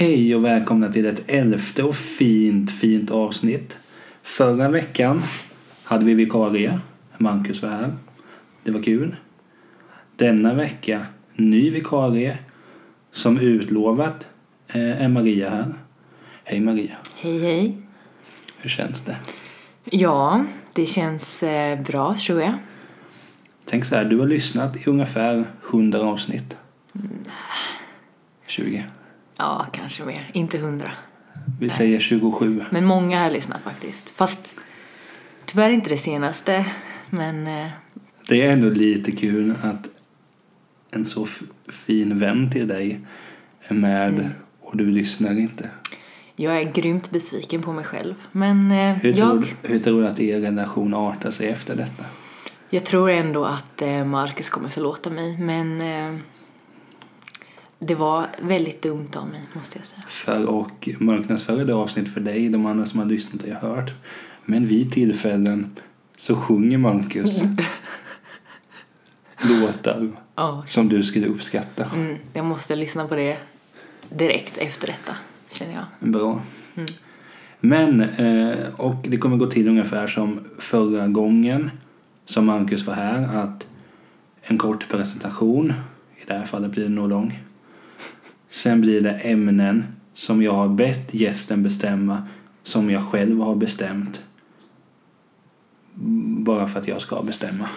[0.00, 3.78] Hej och välkomna till ett elfte och fint, fint avsnitt.
[4.22, 5.22] Förra veckan
[5.84, 6.80] hade vi vikarie.
[7.16, 7.96] Marcus var här.
[8.62, 9.16] Det var kul.
[10.16, 12.38] Denna vecka, ny vikarie.
[13.12, 14.26] Som utlovat
[14.68, 15.74] eh, är Maria här.
[16.44, 16.96] Hej Maria.
[17.14, 17.76] Hej, hej.
[18.58, 19.16] Hur känns det?
[19.84, 22.54] Ja, det känns eh, bra tror jag.
[23.64, 26.56] Tänk så här, du har lyssnat i ungefär 100 avsnitt.
[28.46, 28.84] 20.
[29.38, 30.30] Ja, kanske mer.
[30.32, 30.90] Inte hundra.
[31.60, 32.64] Vi säger 27.
[32.70, 34.10] Men många har lyssnat faktiskt.
[34.10, 34.54] Fast
[35.44, 36.64] tyvärr inte det senaste.
[37.10, 37.66] Men eh,
[38.28, 39.88] Det är ändå lite kul att
[40.90, 41.26] en så
[41.68, 43.00] fin vän till dig
[43.60, 45.70] är med och du lyssnar inte.
[46.36, 48.14] jag är grymt besviken på mig själv.
[48.32, 52.04] Men eh, Hur, jag, tror, hur tror du att er relation artar sig efter detta?
[52.70, 55.38] jag tror ändå att eh, Marcus kommer förlåta mig.
[55.38, 55.82] Men
[57.78, 60.02] det var väldigt dumt av mig, måste jag säga.
[60.08, 63.92] För och marknadsföra det avsnitt för dig, de andra som har lyssnat ju hört.
[64.44, 65.76] Men vid tillfällen
[66.16, 67.42] så sjunger Marcus
[69.42, 71.84] låtar Ja, som du skulle uppskatta.
[71.94, 73.38] mm, jag måste lyssna på det
[74.10, 75.12] direkt efter detta,
[75.50, 76.10] känner jag.
[76.12, 76.40] Bra.
[77.60, 81.70] Men, eh, och det kommer gå till ungefär som förra gången
[82.26, 83.36] som Marcus var här.
[83.36, 83.66] Att
[84.42, 85.72] en kort presentation,
[86.16, 87.38] i det här fallet blir det nog lång.
[88.48, 92.22] Sen blir det ämnen som jag har bett gästen bestämma,
[92.62, 94.22] som jag själv har bestämt.
[96.44, 97.68] Bara för att jag ska bestämma.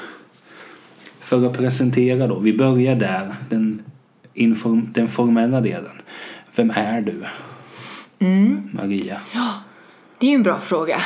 [1.19, 3.83] För att presentera då, vi börjar där, den,
[4.33, 6.01] inform, den formella delen.
[6.55, 7.23] Vem är du?
[8.19, 8.69] Mm.
[8.73, 9.21] Maria.
[10.19, 11.01] Det är ju en bra fråga.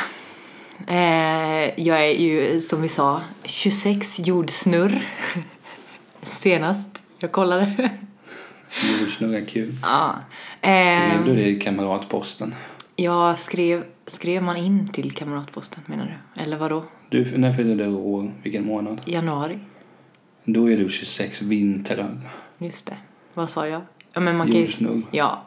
[0.86, 5.02] Eh, jag är ju, som vi sa, 26 jordsnurr.
[6.22, 7.90] Senast jag kollade.
[9.00, 9.74] Jordsnurra kul.
[9.82, 10.14] ja.
[10.60, 12.54] Skrev du det i kamratposten?
[12.96, 16.42] jag skrev, skrev man in till Kamratposten menar du?
[16.42, 16.84] Eller vad då?
[17.10, 18.32] Du, när fyllde du år?
[18.42, 19.00] Vilken månad?
[19.04, 19.58] Januari?
[20.44, 22.20] Då är du 26 vintrar.
[22.58, 22.96] Just det.
[23.34, 23.82] Vad sa jag?
[24.12, 25.42] Ja, men man kan ju, ja.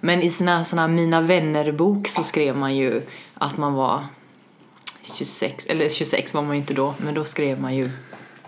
[0.00, 3.02] Men i sina såna Mina vänner-bok så skrev man ju
[3.34, 4.04] att man var
[5.02, 7.90] 26, eller 26 var man ju inte då, men då skrev man ju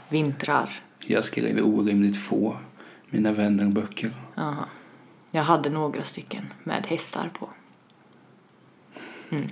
[0.09, 0.81] vintrar.
[1.07, 2.57] Jag skrev orimligt få
[3.11, 4.11] mina vänner böcker.
[4.37, 4.69] Aha.
[5.31, 7.49] Jag hade några stycken med hästar på.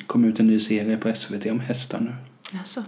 [0.07, 2.15] kom ut en ny serie på SVT om hästar nu.
[2.59, 2.85] Alltså.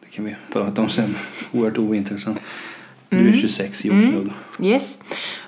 [0.00, 1.14] Det kan vi prata om sen.
[1.52, 2.40] Oerhört ointressant.
[3.08, 4.32] Du är 26 jordsnurr.
[4.60, 4.98] Yes.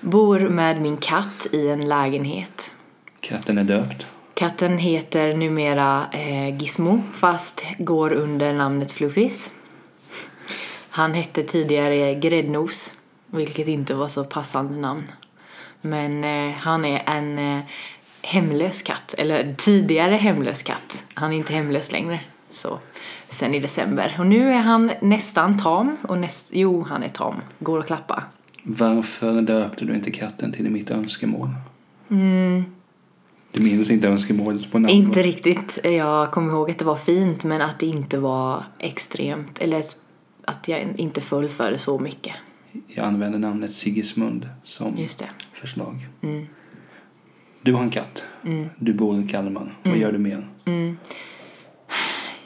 [0.01, 2.73] Bor med min katt i en lägenhet.
[3.21, 4.07] Katten är döpt.
[4.35, 9.51] Katten heter numera eh, Gizmo fast går under namnet Fluffis.
[10.91, 12.95] Han hette tidigare Gräddnos,
[13.31, 15.05] vilket inte var så passande namn.
[15.81, 17.65] Men eh, han är en eh,
[18.23, 21.05] hemlös katt, eller tidigare hemlös katt.
[21.15, 22.79] Han är inte hemlös längre, så
[23.29, 24.17] sen i december.
[24.19, 27.35] Och nu är han nästan tam, och näst, jo, han är tam.
[27.59, 28.23] Går att klappa.
[28.63, 31.49] Varför döpte du inte katten till mitt önskemål?
[32.11, 32.65] Mm.
[33.53, 34.95] Du minns inte önskemålet på namn?
[34.95, 35.79] Inte riktigt.
[35.85, 39.59] Jag kommer ihåg att det var fint men att det inte var extremt.
[39.59, 39.83] Eller
[40.45, 42.35] att jag inte föll för det så mycket.
[42.87, 45.07] Jag använder namnet Sigismund som
[45.53, 46.09] förslag.
[46.23, 46.47] Mm.
[47.63, 48.25] Du har en katt.
[48.79, 49.75] Du bor i Kalmar.
[49.83, 50.47] Vad gör du mer?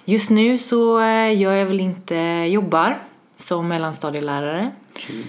[0.04, 2.16] Just nu så eh, gör jag väl inte
[2.50, 2.98] jobbar
[3.36, 4.70] som mellanstadielärare.
[4.94, 5.24] Kul.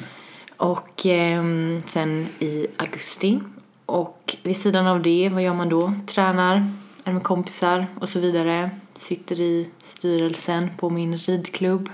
[0.57, 3.39] Och ehm, sen i augusti.
[3.85, 5.93] Och vid sidan av det, vad gör man då?
[6.07, 6.71] Tränar,
[7.03, 8.69] är med kompisar och så vidare.
[8.93, 11.89] Sitter i styrelsen på min ridklubb.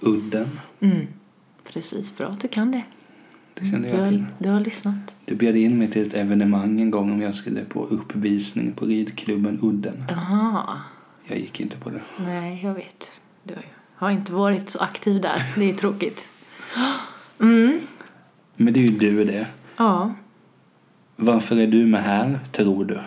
[0.00, 0.60] Udden.
[0.80, 1.06] Mm.
[1.78, 2.82] Precis, bra du kan det.
[3.54, 4.20] Det kände Du jag till.
[4.20, 4.94] har, du har lyssnat.
[5.24, 8.86] Du bjöd in mig till ett evenemang en gång om jag skulle på uppvisning på
[8.86, 10.04] ridklubben Udden.
[10.08, 10.78] Jaha.
[11.28, 12.00] Jag gick inte på det.
[12.20, 13.20] Nej, jag vet.
[13.42, 13.54] Du
[13.94, 15.42] har inte varit så aktiv där.
[15.56, 16.28] Det är tråkigt.
[17.40, 17.80] Mm.
[18.56, 19.46] Men det är ju du det.
[19.76, 20.14] Ja.
[21.16, 23.00] Varför är du med här, tror du?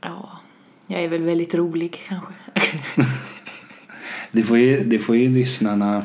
[0.00, 0.40] Ja.
[0.86, 2.32] Jag är väl väldigt rolig kanske.
[4.36, 6.02] Det får ju, det får ju lyssnarna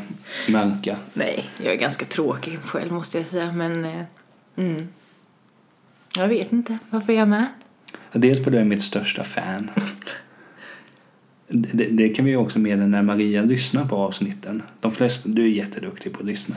[0.48, 0.98] märka.
[1.14, 3.52] Nej, jag är ganska tråkig själv måste jag säga.
[3.52, 4.02] Men eh,
[4.56, 4.88] mm.
[6.18, 6.78] jag vet inte.
[6.90, 7.46] Varför är jag med?
[8.12, 9.70] Dels för du är mitt största fan.
[11.48, 14.64] Det, det kan vi ju också meddela när Maria lyssnar på avsnitten.
[14.80, 16.56] De flesta, du är jätteduktig på att lyssna.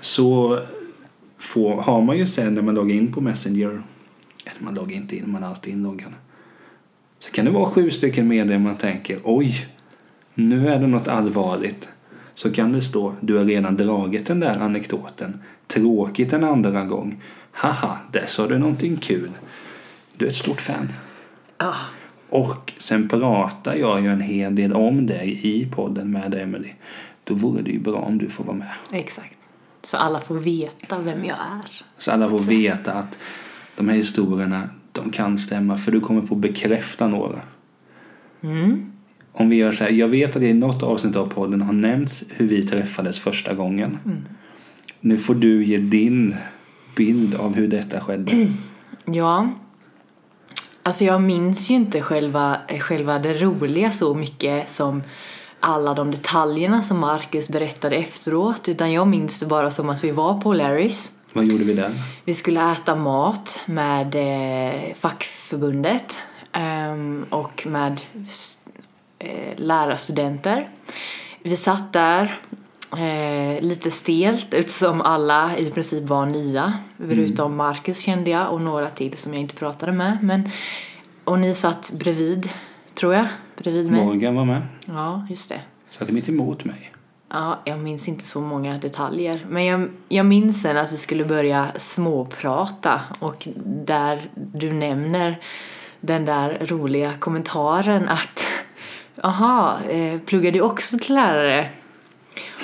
[0.00, 0.58] Så
[1.38, 3.82] får, har man ju sen när man loggar in på Messenger,
[4.44, 6.12] eller man loggar inte in, man är alltid inloggad.
[7.18, 9.66] Så kan det vara sju stycken meddelanden man tänker, oj,
[10.34, 11.88] nu är det något allvarligt.
[12.34, 17.22] Så kan det stå, du har redan dragit den där anekdoten tråkigt en andra gång.
[17.52, 19.30] Haha, där sa du någonting kul.
[20.16, 20.92] Du är ett stort fan.
[21.58, 21.74] Ja.
[22.28, 26.72] Och sen pratar jag ju en hel del om dig i podden med Emily.
[27.24, 28.72] Då vore det ju bra om du får vara med.
[28.92, 29.38] Exakt.
[29.82, 31.82] Så alla får veta vem jag är.
[31.98, 33.18] Så alla får veta att
[33.76, 35.78] de här historierna, de kan stämma.
[35.78, 37.40] För du kommer få bekräfta några.
[38.42, 38.92] Mm.
[39.36, 41.72] Om vi gör så här, jag vet att det i något avsnitt av podden har
[41.72, 43.98] nämnts hur vi träffades första gången.
[45.00, 46.36] Nu får du ge din
[46.96, 48.48] bild av hur detta skedde.
[49.06, 49.48] Ja.
[50.82, 55.02] Alltså jag minns ju inte själva, själva det roliga så mycket som
[55.60, 58.68] alla de detaljerna som Marcus berättade efteråt.
[58.68, 61.12] Utan jag minns det bara som att vi var på Larrys.
[61.32, 62.02] Vad gjorde vi där?
[62.24, 66.18] Vi skulle äta mat med eh, fackförbundet
[66.52, 68.00] ehm, och med
[69.24, 70.68] eh, lärarstudenter.
[71.42, 72.40] Vi satt där
[72.92, 76.72] eh, lite stelt eftersom alla i princip var nya.
[76.96, 80.18] Förutom Marcus kände jag och några till som jag inte pratade med.
[80.22, 80.50] Men,
[81.24, 82.48] och ni satt bredvid,
[82.94, 83.26] tror jag,
[83.56, 84.04] bredvid mig.
[84.04, 84.62] Morgan var med.
[84.86, 85.60] Ja, just det.
[85.90, 86.90] Satt mitt emot mig.
[87.30, 89.46] Ja, jag minns inte så många detaljer.
[89.48, 95.40] Men jag, jag minns sen att vi skulle börja småprata och där du nämner
[96.00, 98.46] den där roliga kommentaren att
[99.22, 101.68] Jaha, eh, pluggar du också till lärare?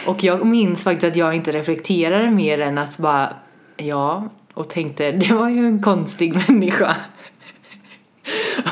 [0.07, 3.33] Och jag minns faktiskt att jag inte reflekterade mer än att bara
[3.77, 6.97] ja, och tänkte det var ju en konstig människa.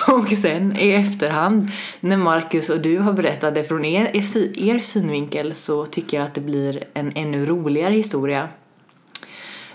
[0.08, 1.70] Och sen i efterhand
[2.00, 6.26] när Marcus och du har berättat det från er, er, er synvinkel så tycker jag
[6.26, 8.48] att det blir en ännu roligare historia.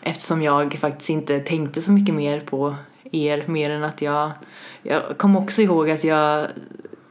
[0.01, 2.75] Eftersom jag faktiskt inte tänkte så mycket mer på
[3.11, 4.31] er mer än att jag...
[4.81, 6.47] Jag kom också ihåg att jag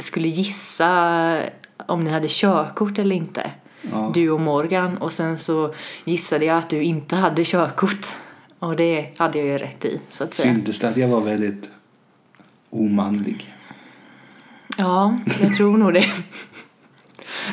[0.03, 1.39] skulle gissa
[1.87, 3.51] om ni hade körkort eller inte.
[3.91, 4.11] Ja.
[4.15, 4.99] Du och Morgan.
[4.99, 8.07] Och sen så gissade jag att du inte hade körkort.
[8.59, 10.55] Och det hade jag ju rätt i, så att säga.
[10.55, 11.71] Syntes det att jag var väldigt
[12.71, 13.55] omanlig?
[14.79, 16.07] Ja, jag tror nog det.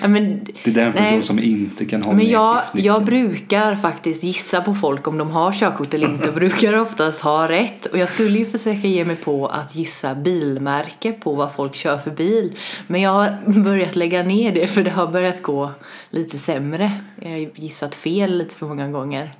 [0.07, 1.21] Men, Det är den person Nej.
[1.23, 5.53] som inte kan ha men jag, jag brukar faktiskt gissa på folk om de har
[5.53, 7.85] körkort eller inte och brukar oftast ha rätt.
[7.85, 11.97] Och jag skulle ju försöka ge mig på att gissa bilmärke på vad folk kör
[11.97, 12.55] för bil.
[12.87, 15.71] Men jag har börjat lägga ner det för det har börjat gå
[16.09, 16.91] lite sämre.
[17.21, 19.33] Jag har gissat fel lite för många gånger.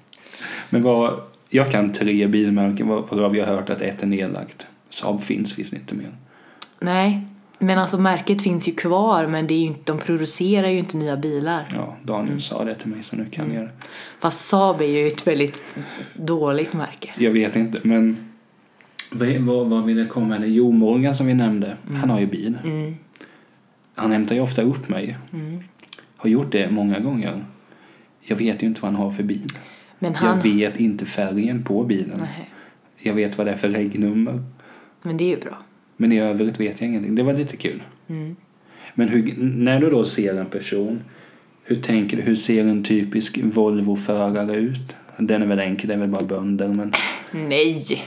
[0.69, 1.19] Men vad,
[1.49, 4.67] jag kan tre bilmärken varav jag har hört att ett är nedlagt.
[4.89, 6.11] Saab finns visst inte mer.
[6.79, 7.21] Nej,
[7.59, 11.17] men alltså märket finns ju kvar men det är inte, de producerar ju inte nya
[11.17, 11.71] bilar.
[11.75, 13.57] Ja, Daniel sa det till mig så nu kan Mm.
[13.57, 13.71] jag det.
[14.19, 15.63] Fast Saab är ju ett väldigt
[16.15, 17.13] dåligt märke.
[17.17, 18.29] Jag vet inte, men
[19.39, 20.49] vad, vad, vill jag komma med?
[20.49, 22.57] Jo, Morgan som vi nämnde, han har ju bil.
[22.63, 22.95] Mm.
[23.95, 25.17] Han hämtar ju ofta upp mig.
[25.33, 25.63] Mm.
[26.17, 27.45] Har gjort det många gånger.
[28.21, 29.47] Jag vet ju inte vad han har för bil.
[29.99, 30.37] Men han...
[30.37, 32.17] Jag vet inte färgen på bilen.
[32.19, 32.49] Nej,
[32.97, 34.43] Jag vet vad det är för regnummer.
[35.01, 35.57] men det är ju bra.
[36.01, 37.15] Men i övrigt vet jag ingenting.
[37.15, 37.83] Det var lite kul.
[38.07, 38.35] Mm.
[38.95, 41.03] Men hur, när du då ser en person,
[41.63, 42.23] hur tänker du?
[42.23, 44.95] Hur ser en typisk Volvo-förare ut?
[45.17, 46.67] Den är väl enkel, det är väl bara bönder.
[46.67, 46.93] Men
[47.31, 48.03] Nej,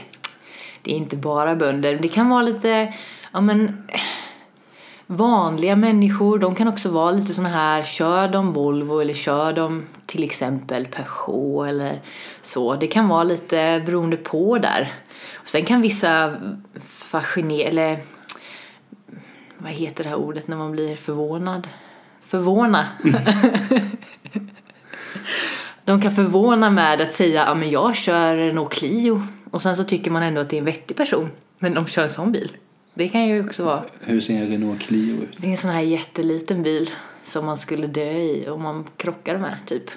[0.81, 1.99] det är inte bara bönder.
[2.01, 2.93] Det kan vara lite,
[3.31, 3.83] ja men
[5.07, 6.39] vanliga människor.
[6.39, 10.87] De kan också vara lite såna här, kör de Volvo eller kör de till exempel
[10.87, 12.01] Peugeot eller
[12.41, 12.75] så.
[12.75, 14.93] Det kan vara lite beroende på där.
[15.33, 16.35] Och sen kan vissa
[17.13, 17.99] fascinera, eller
[19.57, 21.67] vad heter det här ordet när man blir förvånad?
[22.25, 22.87] Förvåna.
[25.85, 29.83] De kan förvåna med att säga ja men jag kör Renault Clio och sen så
[29.83, 31.29] tycker man ändå att det är en vettig person
[31.59, 32.51] men de kör en sån bil.
[32.93, 33.83] Det kan ju också vara.
[34.01, 35.29] hur ser en Renault Clio ut?
[35.37, 36.89] Det är en sån här jätteliten bil
[37.23, 39.91] som man skulle dö i om man krockade med typ.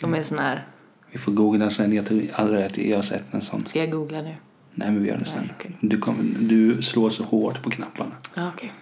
[0.00, 0.66] De är sån här,
[1.10, 1.92] Vi får googla sen.
[1.92, 3.66] Jag tror aldrig att jag har sett en sån.
[3.66, 4.34] ska jag googla nu?
[4.74, 5.52] Nej, men vi gör det sen.
[5.64, 5.76] Nej.
[5.80, 8.10] Du, kommer, du slår så hårt på knapparna.
[8.54, 8.72] Okej.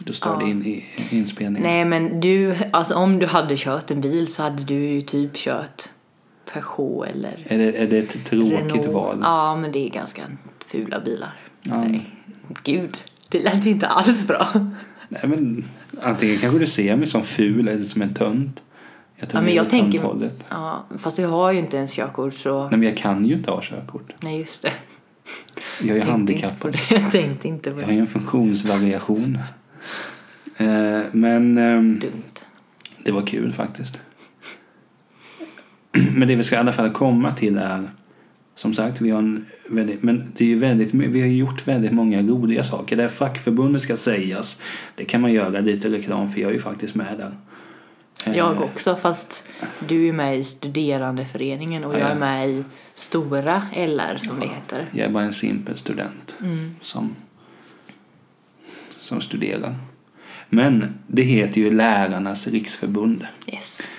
[0.00, 0.38] Då står Ja.
[0.38, 1.62] det in i inspelningen.
[1.70, 5.34] Nej men du, alltså om du hade kört en bil så hade du ju typ
[5.36, 5.82] kört
[6.52, 8.86] Peugeot eller Är, det, är det ett tråkigt Renault.
[8.86, 9.18] val?
[9.22, 10.22] Ja men det är ganska
[10.66, 11.34] fula bilar.
[11.62, 11.84] Ja.
[11.84, 12.10] Nej,
[12.62, 12.96] gud.
[13.28, 14.48] Det lät inte alls bra.
[15.08, 15.64] Nej, men
[16.02, 18.62] antingen kanske du ser mig som ful eller som en tönt.
[19.20, 20.44] Jag tar Ja, men jag tänker- tönthållet.
[20.48, 22.60] Ja, fast du har ju inte ens körkort så...
[22.60, 24.12] Nej, men jag kan ju inte ha körkort.
[24.20, 24.72] Nej, just det.
[25.80, 26.74] Jag är handikappad.
[26.74, 26.94] inte.
[26.94, 27.84] Jag tänkte inte på Jag det.
[27.86, 29.38] har ju en funktionsvariation.
[30.56, 32.22] Eh, men ehm, Dumt.
[33.04, 33.98] det var kul faktiskt.
[36.14, 37.88] Men det vi ska i alla fall komma till är
[38.54, 42.22] som sagt, vi har en väldigt, men det är väldigt, vi har gjort väldigt många
[42.22, 42.96] roliga saker.
[42.96, 44.60] Det här fackförbundet ska sägas,
[44.94, 47.32] det kan man göra lite reklam för jag är ju faktiskt med där.
[48.24, 49.44] Jag också, fast
[49.88, 52.12] du är med i studerandeföreningen och Ja, jag ja.
[52.12, 54.86] är med i stora LR som det heter.
[54.92, 56.36] Jag är bara en simpel student
[56.80, 57.16] som,
[59.00, 59.74] som studerar.
[60.48, 63.26] Men det heter ju Lärarnas riksförbund.
[63.46, 63.90] Yes.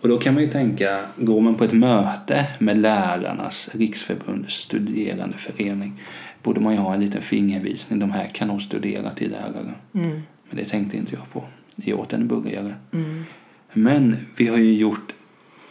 [0.00, 5.36] Och då kan man ju tänka, går man på ett möte med Lärarnas riksförbund studerande
[5.36, 6.00] förening
[6.42, 7.98] borde man ju ha en liten fingervisning.
[7.98, 9.74] De här kan nog studera till lärare.
[9.94, 10.10] Mm.
[10.48, 11.44] Men det tänkte inte jag på.
[11.76, 12.74] Jag åt en burgare.
[12.92, 13.24] Mm.
[13.74, 15.12] Men vi har ju gjort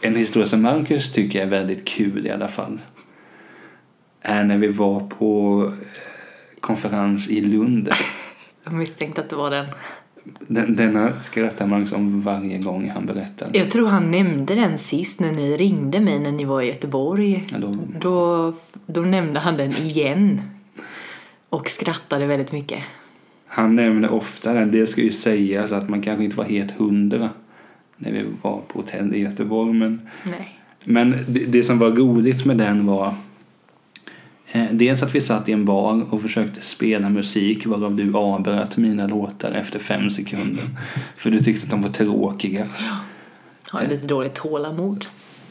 [0.00, 2.78] en historia som Marcus tycker är väldigt kul i alla fall.
[4.20, 5.72] Är när vi var på eh,
[6.60, 7.88] konferens i Lund.
[8.64, 9.66] Jag misstänkte att det var den.
[10.48, 13.48] Den, denna skrattar Marcus om varje gång han berättar.
[13.52, 17.46] Jag tror han nämnde den sist när ni ringde mig när ni var i Göteborg.
[17.52, 18.54] Ja, då, Då,
[18.86, 20.42] då nämnde han den igen.
[21.48, 22.78] Och skrattade väldigt mycket.
[23.46, 24.70] han nämner ofta den.
[24.70, 27.30] Det ska ju sägas att man kanske inte var helt hundra
[28.04, 29.72] när vi var på hotell i Göteborg.
[29.72, 30.58] Men, Nej.
[30.84, 33.14] men det, det som var roligt med den var
[34.52, 38.76] eh, dels att vi satt i en bar och försökte spela musik varav du avbröt
[38.76, 40.64] mina låtar efter fem sekunder.
[41.16, 42.66] För du tyckte att de var tråkiga.
[43.70, 45.06] Har lite dåligt tålamod.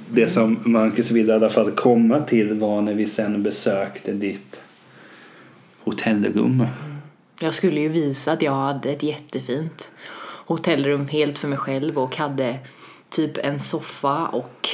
[0.09, 4.59] Det som Marcus ville i alla fall komma till var när vi sen besökte ditt
[5.83, 6.65] hotellrum.
[7.39, 9.91] Jag skulle ju visa att jag hade ett jättefint
[10.45, 12.59] hotellrum helt för mig själv och hade
[13.09, 14.69] typ en soffa och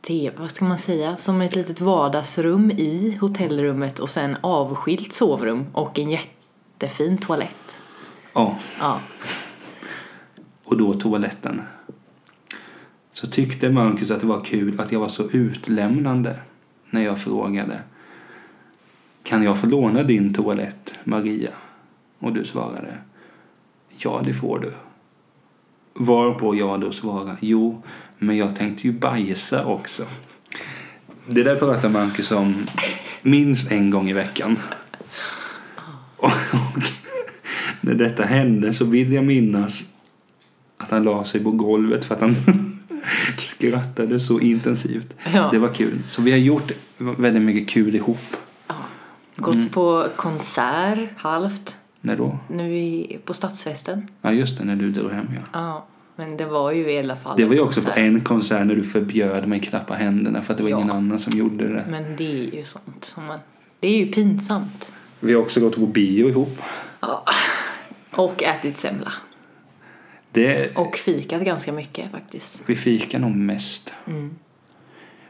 [0.00, 5.66] tv, vad ska man säga, som ett litet vardagsrum i hotellrummet och sen avskilt sovrum
[5.72, 7.80] och en jättefin toalett.
[8.32, 9.00] Ja, Ja,
[10.64, 11.62] och då toaletten.
[13.12, 16.38] Så tyckte Marcus att det var kul att jag var så utlämnande
[16.90, 17.82] när jag frågade
[19.22, 21.50] Kan jag få låna din toalett, Maria?
[22.18, 22.98] Och du svarade
[23.96, 24.72] Ja, det får du.
[25.94, 27.82] Varpå jag då svarade Jo,
[28.18, 30.04] men jag tänkte ju bajsa också.
[31.26, 32.66] Det där pratar Marcus om
[33.22, 34.58] minst en gång i veckan.
[36.16, 36.30] Och
[37.80, 39.82] när detta hände så vill jag minnas
[40.76, 42.36] att han la sig på golvet för att han
[43.38, 45.14] skrattade så intensivt.
[45.32, 45.48] Ja.
[45.52, 45.98] Det var kul.
[46.08, 48.36] Så vi har gjort väldigt mycket kul ihop.
[49.36, 52.38] gått på konsert halvt När då?
[52.48, 54.08] nu vi, på stadsfesten.
[54.22, 55.40] Ja, just det, när du drog hem ja.
[55.52, 58.66] Ja, men det var ju i alla fall Det var ju också på en konsert
[58.66, 60.76] när du förbjöd mig klappa händerna för att det var Ja.
[60.78, 61.84] ingen annan som gjorde det.
[61.90, 63.38] Men det är ju sånt som man,
[63.80, 64.92] det är ju pinsamt.
[65.20, 66.58] Vi har också gått på bio ihop.
[67.00, 67.24] Ja.
[68.10, 69.12] Och ätit semla.
[70.32, 72.62] Det, Och fikat ganska mycket faktiskt.
[72.66, 73.92] vi fikar nog mest.
[74.06, 74.30] Mm.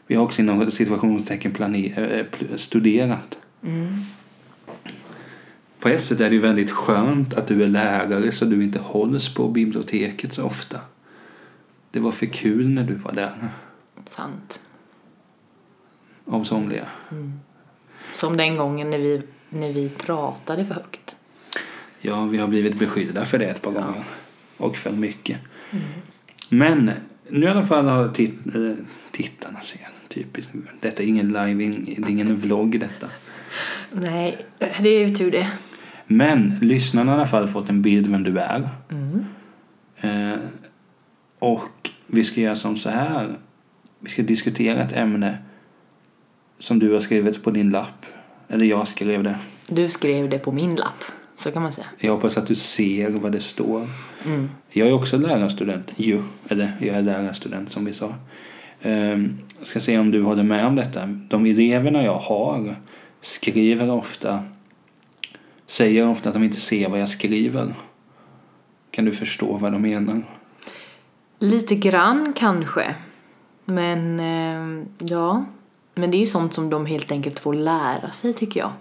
[0.06, 3.38] Vi har också inom situationstecken planer, pl- studerat.
[3.66, 3.94] Mm.
[5.80, 8.78] På ett sätt är det ju väldigt skönt att du är lärare så du inte
[8.78, 10.80] hålls på biblioteket så ofta.
[11.90, 13.48] Det var för kul när du var där,
[14.06, 14.60] Sant.
[16.26, 16.86] av somliga.
[18.14, 21.16] Som den gången när vi, när vi pratade för högt.
[22.00, 24.04] Ja, vi har blivit beskyllda för det ett par gånger.
[24.56, 25.38] Och för mycket.
[26.48, 26.90] Men
[27.28, 28.72] nu i alla fall har titt, äh,
[29.10, 30.52] tittarna ser typiskt.
[30.80, 31.68] Detta är ingen live,
[31.98, 33.06] det är ingen vlogg detta.
[33.92, 35.50] Nej, det är ju tur det.
[36.12, 38.68] Men lyssnarna har i alla fall fått en bild vem du är.
[38.90, 39.24] Mm.
[40.00, 40.38] Eh,
[41.38, 43.28] och vi ska göra som så här.
[44.00, 45.38] Vi ska diskutera ett ämne
[46.58, 48.06] som du har skrivit på din lapp.
[48.48, 49.38] Eller jag skrev det.
[49.66, 51.04] Du skrev det på min lapp,
[51.36, 51.86] så kan man säga.
[51.98, 53.82] Jag hoppas att du ser vad det står.
[54.26, 54.50] Mm.
[54.70, 55.92] Jag är också lärarstudent.
[55.96, 58.14] Jo, eller jag är lärarstudent som vi sa.
[58.82, 61.06] Ehm, ska se om du håller med om detta.
[61.06, 62.76] De eleverna jag har
[63.20, 64.44] skriver ofta,
[65.70, 67.74] säger ofta att de inte ser vad jag skriver.
[68.90, 70.22] Kan du förstå vad de menar?
[71.38, 72.94] Lite grann kanske.
[73.64, 75.44] Men eh, ja.
[75.94, 78.72] Men det är ju sånt som de helt enkelt får lära sig tycker jag.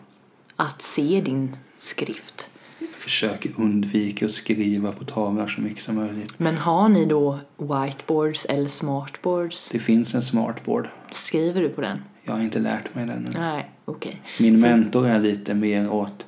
[0.55, 2.49] Att se din skrift.
[2.79, 6.33] Jag försöker undvika att skriva på tavlor så mycket som möjligt.
[6.37, 9.69] Men har ni då whiteboards eller smartboards?
[9.69, 10.87] Det finns en smartboard.
[11.13, 12.03] Skriver du på den?
[12.23, 13.33] Jag har inte lärt mig den än.
[13.37, 14.21] Nej, okej.
[14.39, 16.25] Min mentor är lite mer åt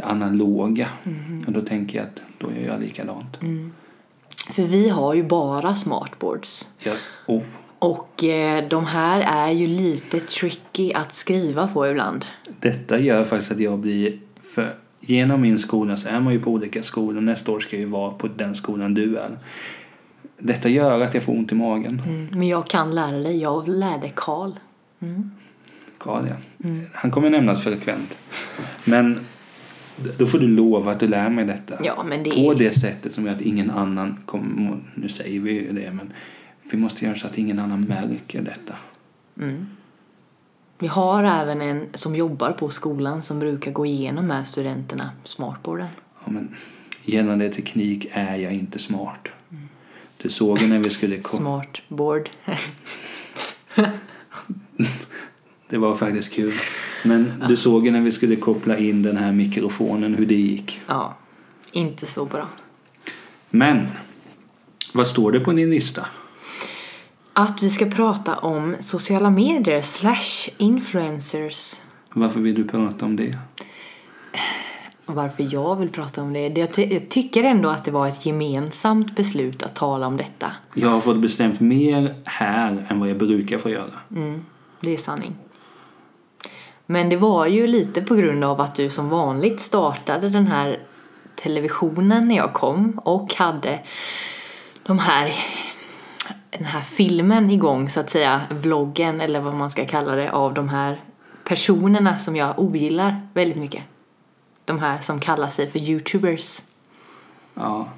[0.00, 0.88] det analoga.
[1.46, 3.38] Och då tänker jag att då gör jag likadant.
[4.52, 6.68] För vi har ju bara smartboards.
[6.78, 7.42] Jag, oh,
[7.78, 12.26] Och eh, de här är ju lite tricky att skriva på ibland.
[12.60, 14.18] detta gör faktiskt att jag blir...
[14.42, 17.20] För genom min skola så är man ju på olika skolor.
[17.20, 19.38] Nästa år ska jag ju vara på den skolan du är.
[20.38, 22.02] Detta gör att jag får ont i magen.
[22.06, 22.28] Mm.
[22.32, 23.38] Men jag kan lära dig.
[23.38, 24.52] Jag lärde Karl.
[25.98, 26.34] Karl, ja.
[26.94, 28.18] Han kommer nämnas frekvent.
[28.84, 29.20] Men
[30.18, 31.78] Då får du lova att du lär mig detta.
[31.84, 32.54] Ja, det På är...
[32.54, 34.78] det sättet som gör att ingen annan kommer...
[34.94, 36.12] Nu säger vi ju det, men
[36.70, 38.74] vi måste göra så att ingen annan märker detta.
[39.38, 39.66] Mm.
[40.78, 45.88] Vi har även en som jobbar på skolan som brukar gå igenom med studenterna smartboarden.
[46.24, 46.56] Ja, men
[47.04, 49.28] gällande teknik är jag inte smart.
[50.22, 51.22] Du såg när vi skulle...
[51.24, 52.30] Smartboard.
[55.70, 56.52] Det var faktiskt kul.
[57.04, 60.80] Men du såg ju när vi skulle koppla in den här mikrofonen hur det gick.
[60.86, 61.16] ja,
[61.72, 62.48] inte så bra.
[63.50, 63.86] Men,
[64.92, 66.06] vad står det på din lista?
[67.32, 71.80] Att vi ska prata om sociala medier slash influencers.
[72.12, 73.38] Varför vill du prata om det?
[75.06, 76.48] Varför jag vill prata om det.
[76.48, 80.16] det jag, ty- jag tycker ändå att det var ett gemensamt beslut att tala om
[80.16, 80.52] detta.
[80.74, 83.92] Jag har fått bestämt mer här än vad jag brukar få göra.
[84.16, 84.44] Mm,
[84.80, 85.34] det är sanning.
[86.90, 90.78] Men det var ju lite på grund av att du som vanligt startade den här
[91.34, 93.80] televisionen när jag kom och hade
[94.82, 95.34] de här
[96.50, 100.54] den här filmen igång så att säga, vloggen eller vad man ska kalla det av
[100.54, 101.00] de här
[101.44, 103.82] personerna som jag ogillar väldigt mycket.
[104.64, 106.62] De här som kallar sig för youtubers.
[107.54, 107.88] Ja,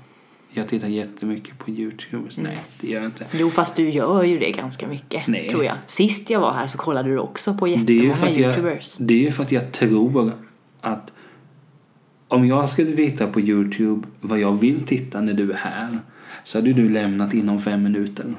[0.55, 2.29] jag tittar jättemycket på Youtube.
[2.37, 3.27] Nej, det gör jag inte.
[3.33, 5.49] Jo, fast du gör ju det ganska mycket, Nej.
[5.49, 5.77] tror jag.
[5.87, 8.97] Sist jag var här så kollade du också på Det jättemånga för att jag, youtubers.
[8.99, 10.33] det är ju för att jag tror
[10.81, 11.13] att
[12.29, 15.99] om jag skulle titta på Youtube vad jag vill titta när du är här
[16.45, 18.25] så hade du lämnat inom fem minuter.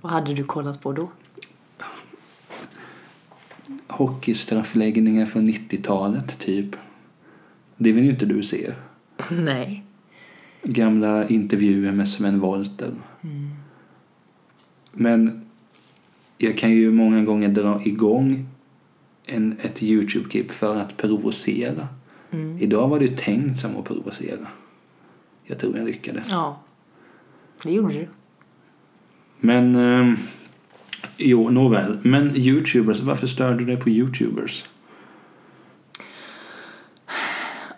[0.00, 1.10] Vad hade du kollat på då?
[3.88, 6.76] Hockeystraffläggningar från 90-talet, typ.
[7.76, 8.72] Det vill ju inte du se.
[9.30, 9.84] Nej.
[10.62, 12.92] Gamla intervjuer med Sven Wollter.
[14.92, 15.46] Men
[16.38, 18.46] jag kan ju många gånger dra igång
[19.26, 21.88] en, ett Youtube-klipp för att provocera.
[22.58, 24.46] Idag var det ju tänkt som att provocera.
[25.44, 26.28] Jag tror jag lyckades.
[26.30, 26.60] Ja,
[27.62, 28.08] det gjorde du.
[29.40, 30.18] Men, eh,
[31.16, 31.98] jo, nåväl.
[32.02, 34.64] Men Youtubers, varför störde du dig på Youtubers?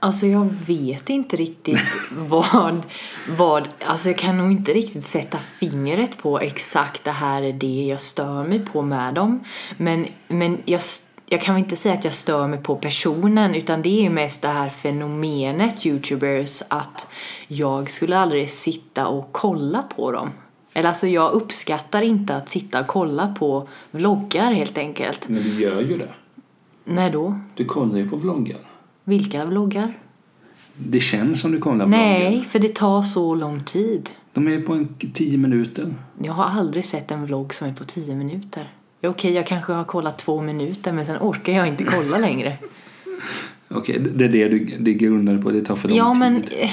[0.03, 1.81] Alltså jag vet inte riktigt
[2.13, 2.83] vad,
[3.29, 7.87] vad, alltså jag kan nog inte riktigt sätta fingret på exakt det här är det
[7.89, 9.45] jag stör mig på med dem.
[9.77, 10.81] Men, men jag,
[11.27, 14.11] jag kan väl inte säga att jag stör mig på personen utan det är ju
[14.11, 17.09] mest det här fenomenet youtubers att
[17.49, 20.31] jag skulle aldrig sitta och kolla på dem.
[20.73, 25.29] Eller alltså jag uppskattar inte att sitta och kolla på vloggar helt enkelt.
[25.29, 26.09] Men du gör ju det.
[26.85, 27.41] När då?
[27.55, 28.72] Du kollar ju på vloggar.
[29.05, 29.99] Vilka vloggar?
[30.77, 32.45] Det känns som du kollar på Nej, vloggar.
[32.49, 34.11] för det tar så lång tid.
[34.33, 35.95] De är på en tio minuter.
[36.23, 38.73] Jag har aldrig sett en vlogg som är på 10 minuter.
[39.03, 42.53] Okej, jag kanske har kollat två minuter men sen orkar jag inte kolla längre.
[43.69, 45.51] Okej, det är det du det grundar på.
[45.51, 46.19] Det tar för lång ja, tid.
[46.21, 46.43] men...
[46.43, 46.71] eh,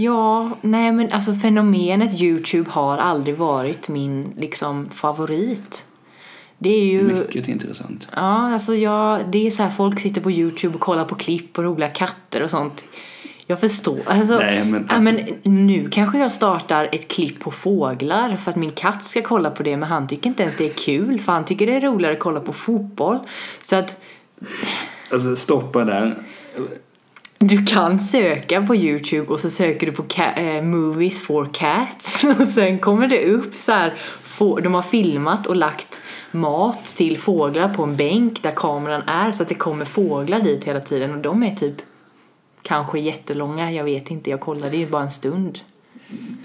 [0.00, 5.84] Ja, nej men alltså fenomenet Youtube har aldrig varit min liksom favorit.
[6.58, 7.02] Det är ju...
[7.02, 8.08] Mycket intressant.
[8.16, 11.52] Ja, alltså jag, det är så här folk sitter på Youtube och kollar på klipp
[11.52, 12.84] på roliga katter och sånt.
[13.46, 13.98] Jag förstår.
[14.06, 15.00] Alltså, Nej, men ja, alltså-
[15.44, 19.50] men nu kanske jag startar ett klipp på fåglar för att min katt ska kolla
[19.50, 21.80] på det men han tycker inte ens det är kul för han tycker det är
[21.80, 23.18] roligare att kolla på fotboll.
[23.60, 24.00] Så att
[25.12, 26.14] Alltså stoppa där.
[27.38, 30.04] du kan söka på Youtube och så söker du på
[30.36, 33.94] eh, movies for cats och sen kommer det upp så här.
[34.62, 39.42] De har filmat och lagt mat till fåglar på en bänk där kameran är så
[39.42, 41.76] att det kommer fåglar dit hela tiden och de är typ
[42.62, 45.58] kanske jättelånga, jag vet inte, jag kollade ju bara en stund.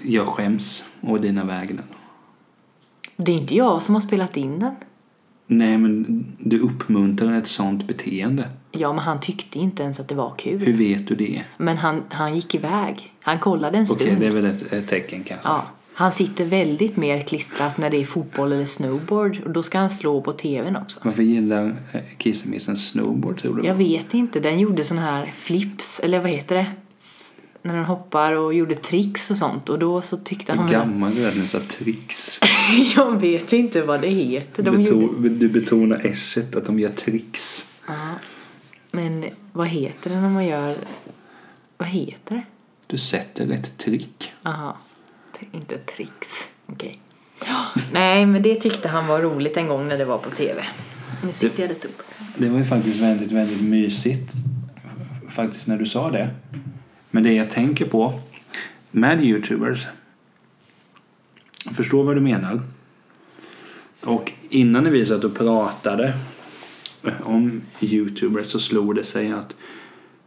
[0.03, 1.85] Jag skäms å dina vägnar.
[3.17, 4.75] Det är inte jag som har spelat in den.
[5.47, 8.49] Nej, men du uppmuntrar ett sånt beteende.
[8.71, 10.59] Ja, men han tyckte inte ens att det var kul.
[10.59, 11.43] Hur vet du det?
[11.57, 13.13] Men han, han gick iväg.
[13.21, 14.21] Han kollade en Okej, stund.
[14.21, 15.47] det är väl ett, ett tecken kanske.
[15.49, 15.65] Ja,
[15.95, 19.89] han sitter väldigt mer klistrat när det är fotboll eller snowboard och då ska han
[19.89, 20.99] slå på tvn också.
[21.03, 23.65] Varför gillar eh, kissemissen snowboard tror du?
[23.67, 26.65] Jag vet inte, den gjorde sån här flips, eller vad heter det?
[27.61, 30.67] När den hoppar och gjorde tricks och sånt och då så tyckte han...
[30.67, 32.39] Hur gammal du är nu, här tricks.
[32.95, 34.63] Jag vet inte vad det heter.
[34.63, 35.05] De gjorde...
[35.05, 37.71] Beto- Du betonar s att de gör tricks.
[37.87, 38.09] Ja,
[38.91, 40.75] men vad heter det när man gör...
[41.77, 42.43] Vad heter det?
[42.87, 44.31] Du sätter ett trick.
[44.43, 44.77] Aha,
[45.51, 46.49] inte tricks.
[46.65, 46.99] Okej.
[47.45, 50.65] Ja, Nej, men det tyckte han var roligt en gång när det var på tv.
[51.23, 52.01] Nu sitter jag lite upp.
[52.37, 54.31] Det var ju faktiskt väldigt, väldigt mysigt.
[55.29, 56.29] Faktiskt när du sa det.
[57.11, 58.19] Men det jag tänker på
[58.91, 59.87] med Youtubers.
[61.65, 62.61] Jag förstår vad du menar.
[64.03, 66.13] Och innan vi satt och pratade
[67.23, 69.55] om youtubers så slog det sig att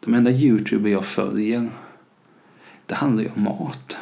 [0.01, 1.71] de enda youtuber jag följer
[2.87, 3.97] det handlar ju om mat.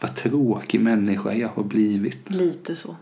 [0.00, 2.30] Vad tråkig människa jag har blivit.
[2.30, 2.96] Lite så.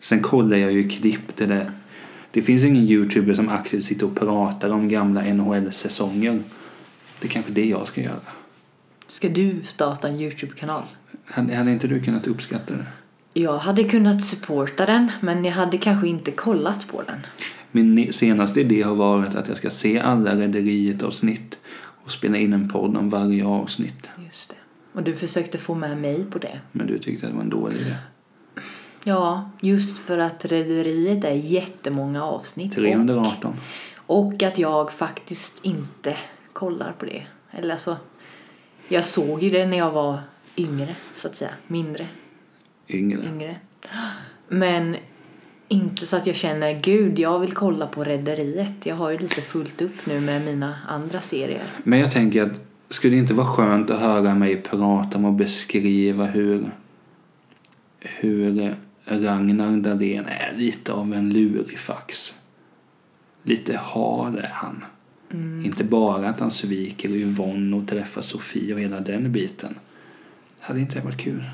[0.00, 1.70] Sen kollar jag ju klipp det där.
[2.30, 6.42] Det finns ingen youtuber som aktivt sitter och pratar om gamla NHL-säsonger.
[7.20, 8.20] Det är kanske det jag ska göra.
[9.06, 10.82] Ska du starta en Youtube-kanal?
[11.24, 12.86] Hade, hade inte du kunnat uppskatta det?
[13.34, 17.18] Jag hade kunnat supporta den, men jag hade kanske inte kollat på den.
[17.70, 21.58] Min senaste idé har varit att jag ska se alla Rederiet-avsnitt
[22.04, 24.08] och spela in en podd om varje avsnitt.
[24.24, 24.54] Just det.
[24.92, 26.60] Och du försökte få med mig på det.
[26.72, 27.94] Men du tyckte att det var en dålig idé.
[29.04, 32.74] Ja, just för att Rederiet är jättemånga avsnitt.
[32.74, 33.56] 318.
[33.96, 36.16] Och, och att jag faktiskt inte
[36.52, 37.22] kollar på det.
[37.50, 37.96] Eller alltså,
[38.88, 40.20] jag såg ju det när jag var
[40.56, 41.50] yngre, så att säga.
[41.66, 42.06] Mindre,
[42.88, 43.22] Yngre.
[43.26, 43.56] yngre.
[44.48, 44.96] Men
[45.68, 48.86] inte så att jag känner, gud, jag vill kolla på Rederiet.
[48.86, 51.62] Jag har ju lite fullt upp nu med mina andra serier.
[51.84, 55.32] Men jag tänker att skulle det inte vara skönt att höra mig prata om och
[55.32, 56.70] beskriva hur,
[58.00, 58.74] hur
[59.04, 62.34] Ragnar Dahlén är lite av en lurifax.
[63.42, 64.84] Lite hard är han.
[65.64, 69.74] Inte bara att han sviker Yvonne och träffar Sofie och hela den biten.
[70.60, 71.44] Hade inte det varit kul?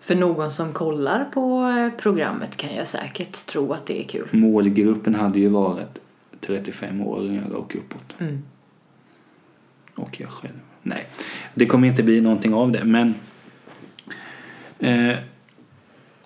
[0.00, 4.28] För någon som kollar på eh, programmet kan jag säkert tro att det är kul.
[4.30, 5.98] Målgruppen hade ju varit
[6.40, 8.14] 35-åringar och uppåt.
[8.18, 8.42] Mm.
[9.94, 10.60] Och jag själv.
[10.82, 11.06] Nej,
[11.54, 12.84] det kommer inte bli någonting av det.
[12.84, 13.14] Men,
[14.78, 15.16] eh,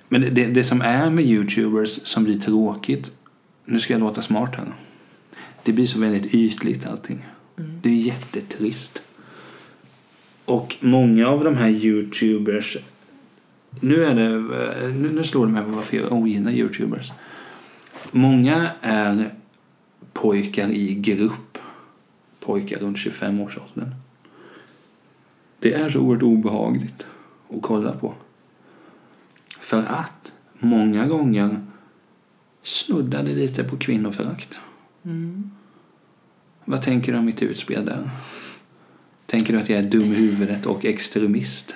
[0.09, 3.11] men det, det, som är med youtubers som blir tråkigt.
[3.65, 4.67] Nu ska jag låta smart här.
[5.63, 7.27] Det blir så väldigt ytligt allting.
[7.57, 9.03] Det är jättetrist.
[10.45, 12.77] Och många av de här youtubers.
[13.81, 17.13] Nu är det, eh, nu, nu slår det mig varför jag ogillar youtubers.
[18.11, 19.31] Många är
[20.13, 21.59] pojkar i grupp.
[22.47, 23.95] Pojkar runt 25-årsåldern.
[25.59, 27.07] Det är så oerhört obehagligt
[27.49, 28.15] att kolla på.
[29.61, 31.67] För att många gånger
[32.63, 34.59] snuddar det lite på kvinnoförakt.
[35.03, 35.51] Mm.
[36.65, 38.11] Vad tänker du om mitt utspel där?
[39.27, 41.75] Tänker du att jag är dum i huvudet och extremist?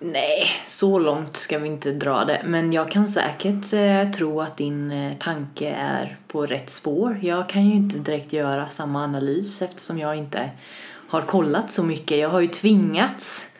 [0.00, 2.42] Nej, så långt ska vi inte dra det.
[2.44, 7.18] Men jag kan säkert eh, tro att din eh, tanke är på rätt spår.
[7.22, 10.50] Jag kan ju inte direkt göra samma analys eftersom jag inte
[11.08, 12.18] har kollat så mycket.
[12.18, 13.50] Jag har ju tvingats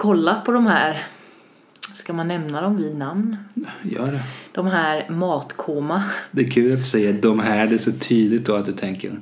[0.00, 1.02] kolla på de här,
[1.92, 3.36] ska man nämna dem vid namn?
[3.82, 4.22] Gör det.
[4.52, 6.02] De här matkoma.
[6.30, 7.66] Det är kul att säger de här.
[7.66, 9.12] Det är så tydligt då att du tänker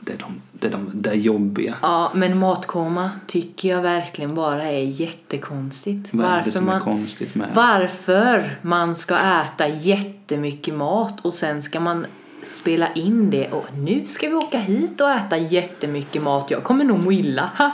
[0.00, 1.74] det är de, det är de det är jobbiga.
[1.82, 6.14] Ja, men matkoma tycker jag verkligen bara är jättekonstigt.
[6.14, 11.34] Vad är det som är man, konstigt med varför man ska äta jättemycket mat och
[11.34, 12.06] sen ska man
[12.44, 16.50] spela in det och nu ska vi åka hit och äta jättemycket mat.
[16.50, 17.50] Jag kommer nog må illa.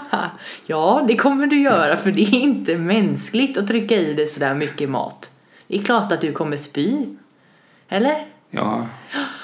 [0.66, 4.54] Ja, det kommer du göra för det är inte mänskligt att trycka i dig sådär
[4.54, 5.30] mycket mat.
[5.66, 7.06] Det är klart att du kommer spy.
[7.88, 8.26] Eller?
[8.56, 8.86] Ja,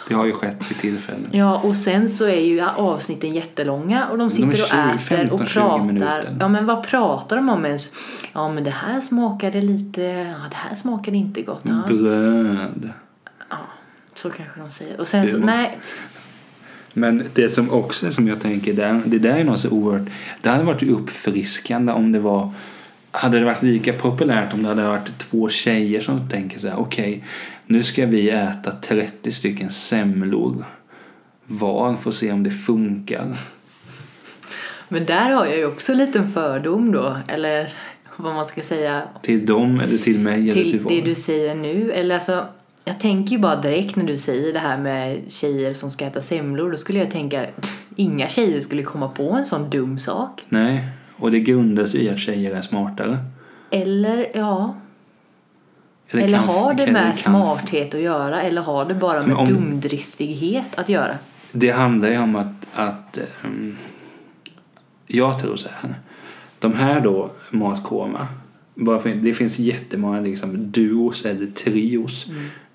[0.09, 1.29] det har ju skett vid tillfällen.
[1.33, 5.41] Ja, och sen så är ju avsnitten jättelånga och de sitter och 20, äter och
[5.41, 6.37] 15-20 pratar.
[6.41, 7.93] Ja, men vad pratar de om ens?
[8.33, 11.63] Ja, men det här smakade lite, ja, det här smakade inte gott.
[11.63, 12.91] Ja, Bröd.
[14.15, 15.01] så kanske de säger.
[15.01, 15.79] Och sen så, nej,
[16.93, 20.09] Men det som också som jag tänker, där, det där är något så oerhört...
[20.41, 22.51] Det hade varit uppfriskande om det var...
[23.11, 26.81] Hade det varit lika populärt om det hade varit två tjejer som tänker så här,
[26.81, 27.25] okej,
[27.73, 30.65] nu ska vi äta 30 stycken semlor
[31.45, 33.37] var för att se om det funkar.
[34.89, 37.73] men där har jag ju också en liten fördom då, eller
[38.17, 40.93] vad man ska säga, Till dem eller till mig eller till till vad?
[40.93, 41.93] det du säger nu.
[41.93, 42.47] Eller alltså,
[42.85, 46.21] jag tänker ju bara direkt när du säger det här med tjejer som ska äta
[46.21, 50.45] semlor, då skulle jag tänka att inga tjejer skulle komma på en sån dum sak.
[50.49, 50.85] Nej,
[51.17, 53.19] och det grundas i att tjejer är smartare.
[53.71, 54.75] Eller, ja,
[56.21, 59.37] Eller kan- har det kan- med kan- smarthet att göra eller har det bara med
[59.37, 61.19] om- dumdristighet att göra?
[61.53, 63.77] Det handlar ju om att, att ehm,
[65.07, 65.95] jag tror så här.
[66.59, 68.29] De här då, matkoma.
[68.75, 72.27] Bara för, det finns jättemånga liksom, duos eller trios.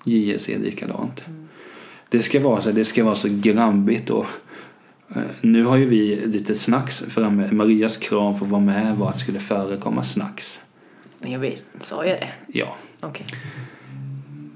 [0.04, 1.24] JS är likadant.
[2.08, 4.26] Det ska vara så, det ska vara så grabbigt och
[5.16, 7.48] eh, nu har ju vi lite snacks framme.
[7.52, 10.60] Marias krav för att vara med var att det skulle förekomma snacks.
[11.20, 12.28] Jag vet, sa jag det?
[12.58, 12.76] Ja.
[13.00, 13.26] Okej.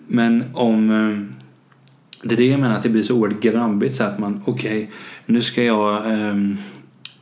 [0.06, 0.90] Men om...
[0.90, 1.38] eh,
[2.28, 4.90] Det är det jag menar, att det blir så oerhört grabbigt så att man, okej,
[5.26, 6.56] nu ska jag ehm,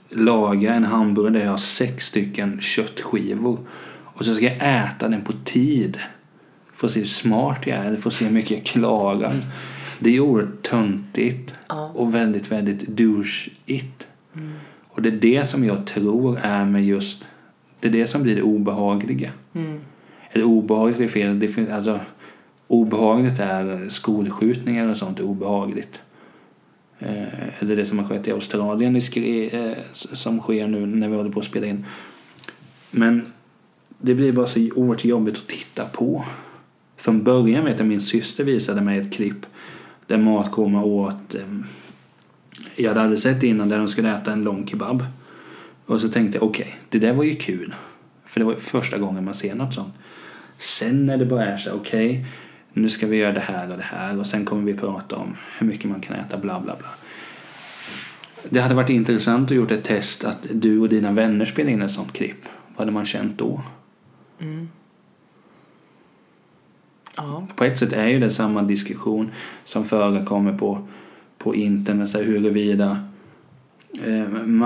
[0.09, 3.59] laga en hamburgare där jag har sex stycken köttskivor.
[4.05, 5.99] Och så ska jag äta den på tid.
[6.75, 9.33] Får se hur smart jag är, får se hur mycket jag klarar.
[9.99, 11.93] Det är oerhört töntigt Ja.
[11.95, 14.09] och väldigt, väldigt doucheigt.
[14.89, 17.25] Och det är det som jag tror är med just,
[17.81, 19.31] det är det som blir det obehagliga.
[19.55, 19.81] Mm.
[20.31, 22.01] Eller obehagligt är fel, det finns, alltså
[22.67, 26.01] obehagligt är skolskjutningar och sånt är obehagligt.
[26.99, 31.31] Eh, eller det som har skett i Australien eh, som sker nu när vi håller
[31.31, 31.87] på att spela in.
[32.91, 33.33] Men
[33.99, 36.25] det blir bara så oerhört jobbigt att titta på.
[36.97, 39.47] Från början vet jag min syster visade mig ett klipp
[40.07, 41.41] där matkoma åt eh,
[42.77, 45.05] jag hade aldrig sett det innan där de skulle äta en lång kebab.
[45.91, 47.75] Och så tänkte jag okej, det där var ju kul.
[48.25, 49.95] För det var första gången man ser något sånt.
[50.59, 52.27] Sen när det bara är så okej,
[52.73, 55.37] nu ska vi göra det här och det här och sen kommer vi prata om
[55.59, 56.89] hur mycket man kan äta bla bla bla.
[58.49, 61.83] Det hade varit intressant att gjort ett test att du och dina vänner spelade in
[61.83, 62.45] ett sånt klipp.
[62.69, 63.63] Vad hade man känt då?
[67.17, 67.47] Ja.
[67.57, 69.31] På ett sätt är ju det samma diskussion
[69.65, 70.89] som förekommer på,
[71.39, 73.10] på internet, så här, huruvida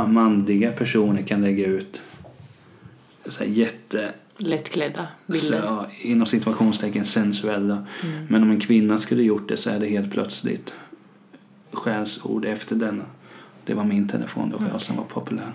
[0.09, 2.01] manliga personer kan lägga ut
[3.27, 5.63] så jätte, Lättklädda så, bilder.
[5.65, 7.87] ja, inom situationstecken sensuella.
[8.29, 10.75] Men om en kvinna skulle gjort det så är det helt plötsligt
[11.73, 13.05] skällsord efter denna.
[13.65, 15.53] Det var min telefon då, jag som var populär.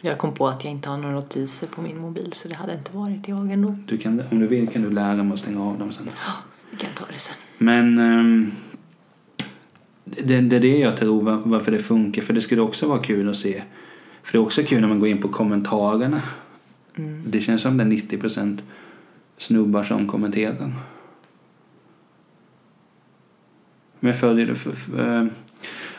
[0.00, 2.74] Jag kom på att jag inte har några notiser på min mobil så det hade
[2.74, 3.78] inte varit jag ändå.
[3.86, 6.10] Du kan, om du vill kan du lära mig att stänga av dem sen.
[6.70, 7.36] Vi kan ta det sen.
[7.58, 8.52] Men ehm,
[10.04, 12.22] det, det är det jag tror var- varför det funkar.
[12.22, 13.62] För det skulle också vara kul att se.
[14.22, 16.22] För det är också kul när man går in på kommentarerna.
[17.26, 18.62] Det känns som det är 90%
[19.38, 20.72] snubbar som kommenterar.
[24.00, 25.26] Men jag följer det för, för, eh,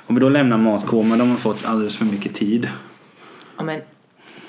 [0.07, 2.69] Om vi då lämnar matkoma, de har fått alldeles för mycket tid.
[3.57, 3.81] Ja, men,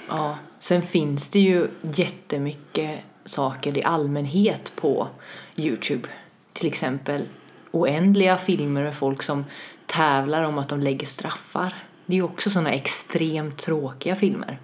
[0.09, 0.39] ja.
[0.61, 5.09] Sen finns det ju jättemycket saker i allmänhet på
[5.57, 6.09] Youtube.
[6.53, 7.23] Till exempel
[7.81, 9.45] oändliga filmer med folk som
[9.87, 11.75] tävlar om att de lägger straffar.
[12.07, 14.59] Det är ju också sådana extremt tråkiga filmer.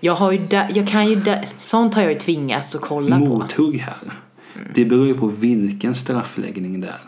[0.00, 3.18] Jag, har ju da, jag kan ju da, sånt har jag ju tvingats att kolla
[3.18, 3.24] på.
[3.24, 4.12] Mothugg här.
[4.74, 7.00] Det beror ju på vilken straffläggning det är.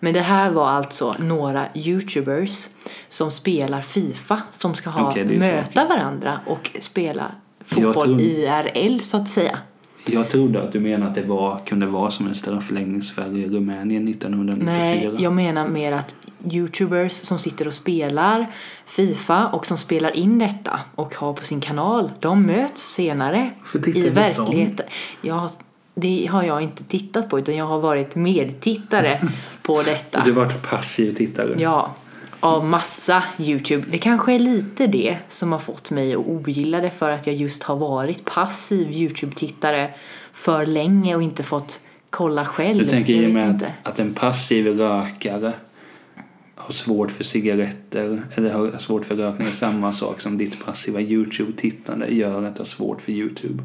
[0.00, 2.68] Men det här var alltså några youtubers
[3.08, 7.32] som spelar Fifa som ska ha, är möta varandra och spela
[7.64, 9.58] fotboll tror- IRL så att säga.
[10.06, 13.46] Jag trodde att du menade att det var, kunde vara som en straffläggning i Sverige
[13.46, 14.76] och Rumänien 1994.
[14.76, 16.14] Nej, jag menar mer att
[16.50, 18.46] youtubers som sitter och spelar
[18.86, 23.50] Fifa och som spelar in detta och har på sin kanal, de möts senare
[23.86, 24.86] i verkligheten.
[25.22, 25.50] Jag,
[25.94, 29.20] det har jag inte tittat på utan jag har varit medtittare
[29.62, 30.22] på detta.
[30.24, 31.54] Du har varit passiv tittare.
[31.58, 31.94] Ja,
[32.42, 33.86] av massa Youtube.
[33.90, 37.36] Det kanske är lite det som har fått mig att ogilla det för att jag
[37.36, 39.90] just har varit passiv Youtube-tittare
[40.32, 42.78] för länge och inte fått kolla själv.
[42.78, 43.72] Du tänker i och med inte.
[43.82, 45.52] att en passiv rökare
[46.54, 51.00] har svårt för cigaretter eller har svårt för rökning är samma sak som ditt passiva
[51.00, 53.62] Youtube-tittande gör att du har svårt för Youtube.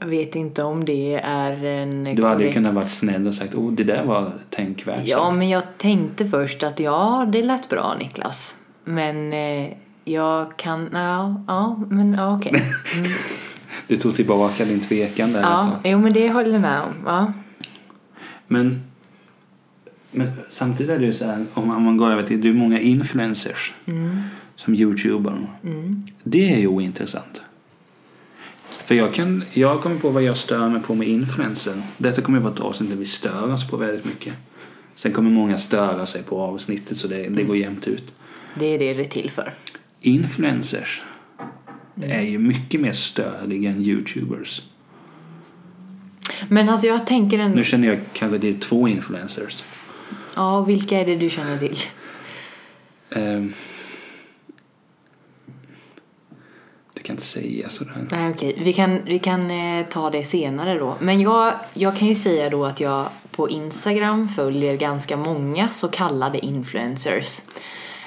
[0.00, 3.54] Jag vet inte om det är en Du hade ju kunnat vara snäll och sagt
[3.54, 5.06] oh det där var tänkvärt.
[5.06, 8.56] Ja, sagt." men jag tänkte först att ja, det lät bra Niklas.
[8.84, 9.72] Men eh,
[10.04, 12.52] jag kan, ja, ja men ja, okej.
[13.88, 16.92] Du tog tillbaka din tvekan där Ja, jo men det håller jag med om.
[17.06, 17.32] Ja.
[18.46, 18.82] Men,
[20.10, 22.80] men samtidigt är det ju så här, om man, går över till, det är många
[22.80, 23.74] influencers
[24.56, 25.46] som youtuber.
[26.22, 27.42] Det är ju ointressant.
[28.84, 31.82] För jag kan, jag kommer på vad jag stör mig på med influencer.
[31.96, 34.34] Detta kommer vara ett avsnitt där vi stör oss på väldigt mycket.
[34.94, 38.12] Sen kommer många störa sig på avsnittet så det, det går jämnt ut.
[38.54, 39.52] Det är det det är till för.
[40.00, 41.02] Influencers
[42.02, 44.62] är ju mycket mer störiga än youtubers.
[46.48, 47.52] Men alltså jag tänker en...
[47.52, 49.64] Nu känner jag kanske det är två influencers.
[50.36, 51.78] Ja, vilka är det du känner till?
[53.10, 53.52] Ehm,
[57.04, 58.06] du kan inte säga sådär.
[58.10, 58.54] Nej, okej.
[58.58, 60.94] Vi kan, vi kan eh, ta det senare då.
[61.00, 65.88] Men jag, jag kan ju säga då att jag på Instagram följer ganska många så
[65.88, 67.42] kallade influencers.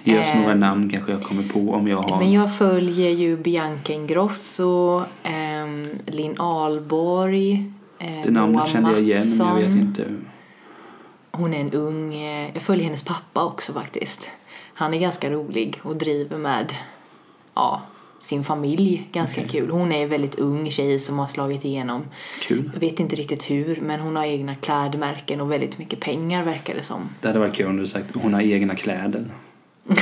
[0.03, 2.19] Ge oss Eh, några namn kanske jag kommer på om jag har.
[2.19, 9.35] Men jag följer ju Bianca Ingrosso, ehm, Linn Ahlborg, eh, det namnet kände jag igen
[9.37, 10.05] men jag vet inte.
[11.31, 14.31] Hon är en ung, eh, jag följer hennes pappa också faktiskt.
[14.73, 16.75] Han är ganska rolig och driver med,
[17.53, 17.81] ja,
[18.19, 19.51] sin familj ganska Okej.
[19.51, 19.69] kul.
[19.71, 22.01] Hon är en väldigt ung tjej som har slagit igenom.
[22.41, 22.69] Kul.
[22.73, 26.75] Jag vet inte riktigt hur, men hon har egna klädmärken och väldigt mycket pengar verkar
[26.75, 27.09] det som.
[27.21, 29.25] Det hade varit kul om du sagt hon har egna kläder.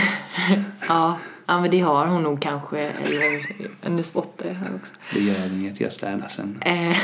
[0.89, 2.79] Ja, ja men det har hon nog kanske.
[2.79, 4.93] Eller, nu spottar jag här också.
[5.13, 6.61] Det gör inget, jag städar sen.
[6.65, 6.97] Eh,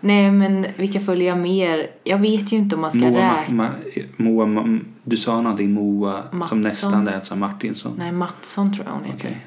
[0.00, 1.90] Nej, men vilka följer jag mer?
[2.04, 3.54] Jag vet ju inte om man ska Moa, räkna.
[3.54, 3.68] Ma,
[4.16, 6.48] Moa, Ma, du sa någonting Moa Mattsson.
[6.48, 7.94] som nästan lät som Martinsson.
[7.98, 9.18] Nej, Mattsson tror jag hon heter.
[9.18, 9.46] Okej.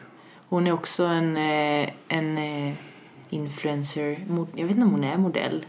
[0.49, 2.73] Hon är också en, eh, en eh,
[3.29, 4.19] influencer.
[4.55, 5.65] Jag vet inte om hon är modell.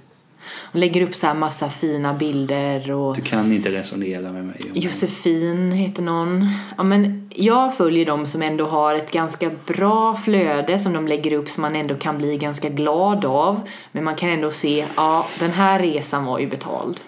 [0.73, 4.57] Hon lägger upp så här massa fina bilder och Du kan inte resonera med mig.
[4.75, 6.49] Josefin heter någon.
[6.77, 11.33] Ja, men jag följer dem som ändå har ett ganska bra flöde som de lägger
[11.33, 13.61] upp som man ändå kan bli ganska glad av.
[13.93, 17.01] Men man kan ändå se, ja den här resan var ju betald.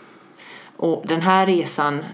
[0.77, 2.05] Och den här resan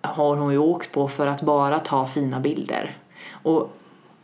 [0.00, 2.96] har hon ju åkt på för att bara ta fina bilder.
[3.42, 3.77] Och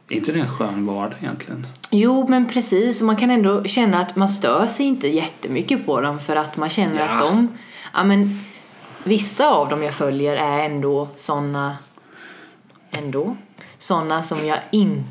[0.08, 1.66] inte det en skön vardag egentligen?
[1.90, 3.00] Jo, men precis.
[3.00, 6.56] Och man kan ändå känna att man stör sig inte jättemycket på dem för att
[6.56, 7.04] man känner Ja.
[7.04, 7.58] att de...
[7.94, 8.40] Ja, men
[9.04, 11.76] vissa av dem jag följer är ändå såna...
[12.90, 13.36] Ändå?
[13.78, 15.04] Såna som jag in,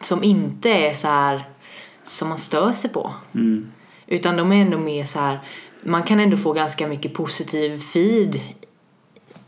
[0.00, 1.44] som inte är så här
[2.04, 3.14] som man stör sig på.
[3.34, 3.72] Mm.
[4.06, 5.40] Utan de är ändå mer så här...
[5.82, 8.40] Man kan ändå få ganska mycket positiv feed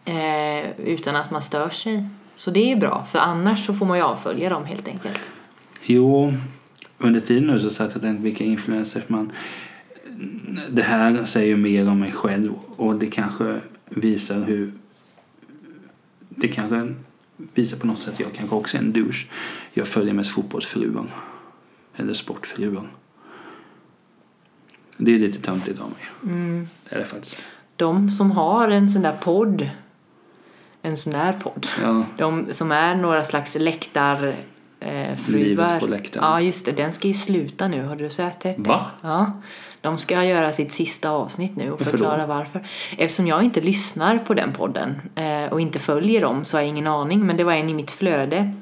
[0.05, 2.09] eh, utan att man stör sig.
[2.43, 5.31] Så det är ju bra, för annars så får man ju avfölja dem helt enkelt.
[5.83, 6.33] Jo,
[6.99, 9.33] under tiden nu så satt jag tänkte vilka influencers man...
[10.71, 14.73] Det här säger ju mer om mig själv och det kanske visar hur...
[16.29, 16.95] Det kanske
[17.37, 19.27] visar på något sätt att jag kanske också är en douche.
[19.73, 21.07] Jag följer mest fotbollsfruar.
[21.97, 22.89] Eller sportfruar.
[24.97, 26.33] Det är lite töntigt av mig.
[26.35, 26.69] Mm.
[26.89, 27.37] Det är det faktiskt.
[27.77, 29.71] De som har en sån där podd,
[30.83, 34.35] en sån där podd, Ja, de som är några slags läktar
[34.81, 35.39] eh, fruar.
[35.39, 36.27] Livet på läktaren.
[36.31, 36.73] Ja, just det.
[36.73, 37.85] Den ska ju sluta nu.
[37.85, 38.55] Har du sett det?
[38.59, 38.87] Va?
[39.01, 39.33] Ja.
[39.81, 42.27] De ska göra sitt sista avsnitt nu och Varför förklara då?
[42.27, 42.67] varför.
[42.99, 46.69] Eftersom jag inte lyssnar på den podden eh, och inte följer dem så har jag
[46.69, 47.27] ingen aning.
[47.27, 48.53] Men det var en i mitt flöde.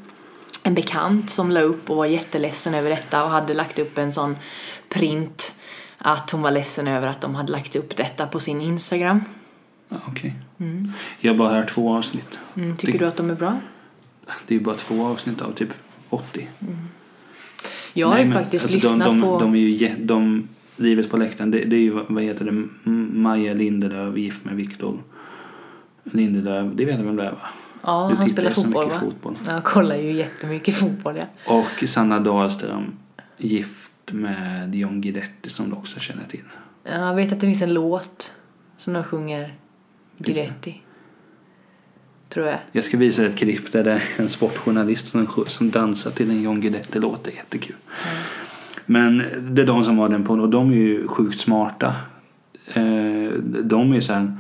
[0.63, 4.13] En bekant som la upp och var jätteledsen över detta och hade lagt upp en
[4.13, 4.37] sån
[4.89, 5.55] print
[5.99, 9.25] att hon var ledsen över att de hade lagt upp detta på sin Instagram.
[9.91, 10.35] Ja okej.
[11.21, 12.39] Jag har bara hört två avsnitt.
[12.57, 13.61] Mm, tycker Det- du att de är bra?
[14.47, 15.69] Det är ju bara två avsnitt av typ
[16.09, 16.49] 80.
[17.93, 19.41] Jag har Nej, ju men, faktiskt alltså, lyssnat de, de, på...
[19.41, 23.55] De är ju de, Livet på läktaren, det, det är ju, vad heter det, Maja
[23.55, 24.99] Lindelöf gift med Viktor
[26.05, 26.73] Lindelöf.
[26.75, 27.49] Det vet du vem det är va?
[27.83, 29.01] ja, du han spelar fotboll va?
[29.01, 29.39] fotboll.
[29.47, 31.53] Jag kollar ju jättemycket fotboll ja.
[31.55, 32.93] Och Sanna Dahlström
[33.37, 36.45] gift med John Guidetti som du också känner till.
[36.85, 38.35] Jag vet att det finns en låt
[38.79, 39.55] som de sjunger
[40.25, 40.83] Guidetti.
[42.29, 42.59] Tror jag.
[42.73, 46.43] Jag ska visa ett klipp där det är en sportjournalist som, som dansar till en
[46.43, 47.25] John Guidetti-låt.
[47.25, 47.77] Det är jättekul.
[48.87, 51.95] Men det är de som har den på och de är ju sjukt smarta.
[52.75, 54.37] Eh, De är ju så här,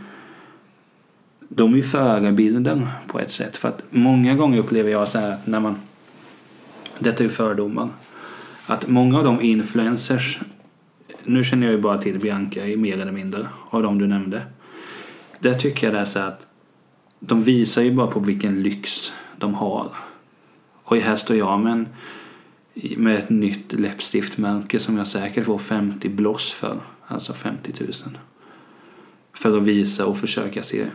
[1.48, 3.56] de är ju förebilder på ett sätt.
[3.56, 5.76] För att många gånger upplever jag så här att när man,
[6.98, 7.88] detta är ju fördomar,
[8.66, 10.40] att många av de influencers,
[11.24, 14.42] nu känner jag ju bara till Bianca i mer eller mindre av de du nämnde.
[15.40, 16.46] Där tycker jag det är så att
[17.20, 19.88] de visar ju bara på vilken lyx de har.
[20.84, 21.88] Och här står jag med, en,
[22.96, 26.80] med ett nytt läppstiftmärke som jag säkert får 50 bloss för.
[27.06, 27.92] Alltså 50 000.
[29.32, 30.86] För att visa och försöka se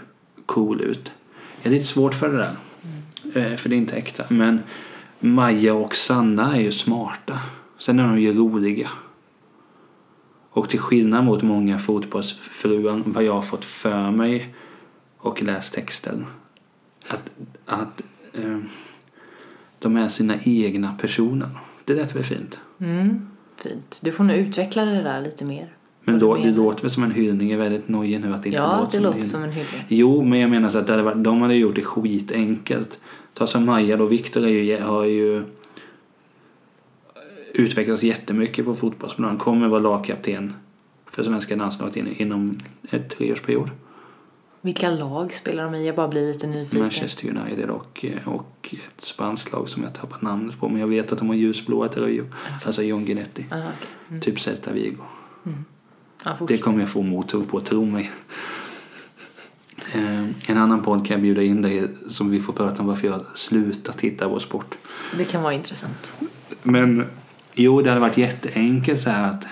[0.45, 1.13] cool ut.
[1.61, 2.55] Jag är lite svårt för det där.
[3.35, 3.57] Mm.
[3.57, 4.23] För det är inte äkta.
[4.27, 4.59] Men
[5.19, 7.39] Maja och Sanna är ju smarta.
[7.79, 8.89] Sen är de ju roliga.
[10.55, 14.55] Och till skillnad mot många fotbollsfruar, vad jag har fått för mig
[15.17, 16.25] och läst texter.
[17.07, 17.29] Att,
[17.65, 18.59] att eh,
[19.79, 21.49] de är sina egna personer.
[21.85, 22.59] Det lät väl fint?
[22.79, 23.99] Mm, fint.
[24.01, 25.73] Du får nog utveckla det där lite mer.
[26.03, 27.49] Men då, det låter väl som en hyllning.
[27.49, 29.85] Jag är väldigt nojig nu att det inte Ja, låter det låter som en hyllning.
[29.87, 32.99] Jo, men jag menar så att det hade varit, de hade gjort det skitenkelt.
[33.33, 35.43] Ta som Maja då, Viktor har ju
[37.55, 39.29] utvecklats jättemycket på fotbollsplan.
[39.29, 40.53] Han kommer vara lagkapten
[41.11, 42.53] för svenska landslaget in- inom
[42.91, 43.69] ett treårsperiod.
[44.61, 45.85] Vilka lag spelar de i?
[45.85, 46.79] Jag bara blir lite nyfiken.
[46.79, 50.69] Manchester United och, och ett spanskt lag som jag tappar namnet på.
[50.69, 52.25] Men jag vet att de har ljusblåa tröjor.
[52.65, 53.45] Alltså John Guidetti.
[53.51, 53.89] Aha, okej.
[54.09, 54.21] mm.
[54.21, 54.97] Typ Celta Vigo.
[56.23, 58.11] Ja, Det kommer jag få mothugg på, tro mig.
[59.93, 63.07] Eh, En annan podd kan jag bjuda in dig som vi får prata om varför
[63.07, 64.75] jag slutar titta på sport.
[65.17, 66.13] det kan vara intressant.
[66.63, 67.05] Men
[67.55, 69.47] jo, det hade varit jätteenkelt så här att,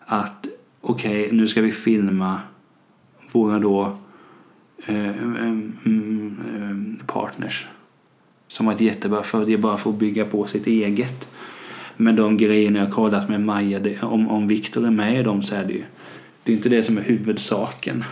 [0.00, 0.46] att
[0.80, 2.40] okej, okay, nu ska vi filma
[3.32, 3.98] våra då
[4.86, 7.66] eh, eh, mm, mm, eh partners
[8.48, 11.28] som varit jättebra för det är bara för att bygga på sitt eget.
[11.96, 15.42] Men de grejerna jag kollat med Maja, det, om, om Viktor är med i dem
[15.42, 15.84] så är det ju
[16.44, 18.04] det är inte det som är huvudsaken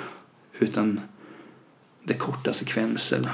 [0.58, 1.00] utan
[2.04, 3.28] det är korta sekvenser.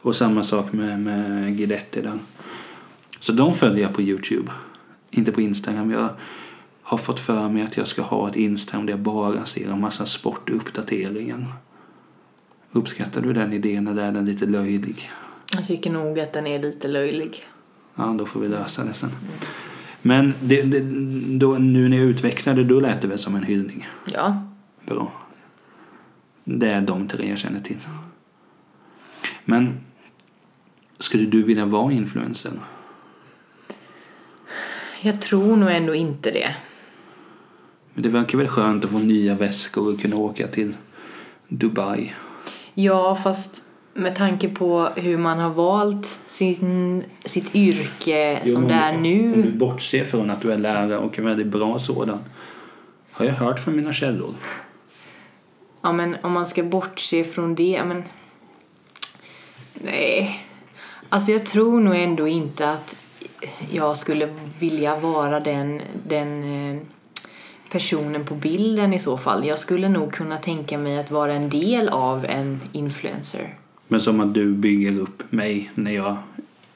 [0.00, 2.18] Och samma sak med, med Guidetti där.
[3.20, 4.52] Så de följer jag på Youtube.
[5.10, 5.90] Inte på Instagram.
[5.90, 6.08] Jag
[6.82, 9.80] har fått för mig att jag ska ha ett Instagram där jag bara ser en
[9.80, 11.46] massa sportuppdateringar.
[12.72, 15.10] Uppskattar du den idén eller är den lite löjlig?
[15.52, 17.44] Jag tycker nog att den är lite löjlig.
[17.94, 19.10] Ja, då får vi lösa det sen.
[20.02, 20.80] Men det, det,
[21.38, 23.86] då, nu när jag utvecklade, då lät det väl som en hyllning?
[24.12, 24.50] Ja,
[24.86, 25.12] Bra.
[26.44, 27.78] Det är de tre jag känner till.
[29.44, 29.80] Men
[30.98, 32.52] skulle du vilja vara influencer?
[35.00, 36.54] Jag tror nog ändå inte det.
[37.94, 40.76] Men det verkar väl skönt att få nya väskor och kunna åka till
[41.48, 42.12] Dubai.
[42.74, 48.96] Ja, fast med tanke på hur man har valt sin, sitt yrke som det är
[48.96, 49.52] Om du nu.
[49.52, 52.18] bortser från att du är lärare och en väldigt bra sådan.
[53.12, 54.34] Har jag hört från mina källor.
[55.82, 58.02] Ja, men om man ska bortse från det, men...
[59.74, 60.46] Nej.
[61.08, 62.96] Alltså jag tror nog ändå inte att
[63.70, 64.28] jag skulle
[64.58, 66.82] vilja vara den, den eh,
[67.72, 69.46] personen på bilden i så fall.
[69.46, 73.54] Jag skulle nog kunna tänka mig att vara en del av en influencer.
[73.88, 76.16] Men som att du bygger upp mig när jag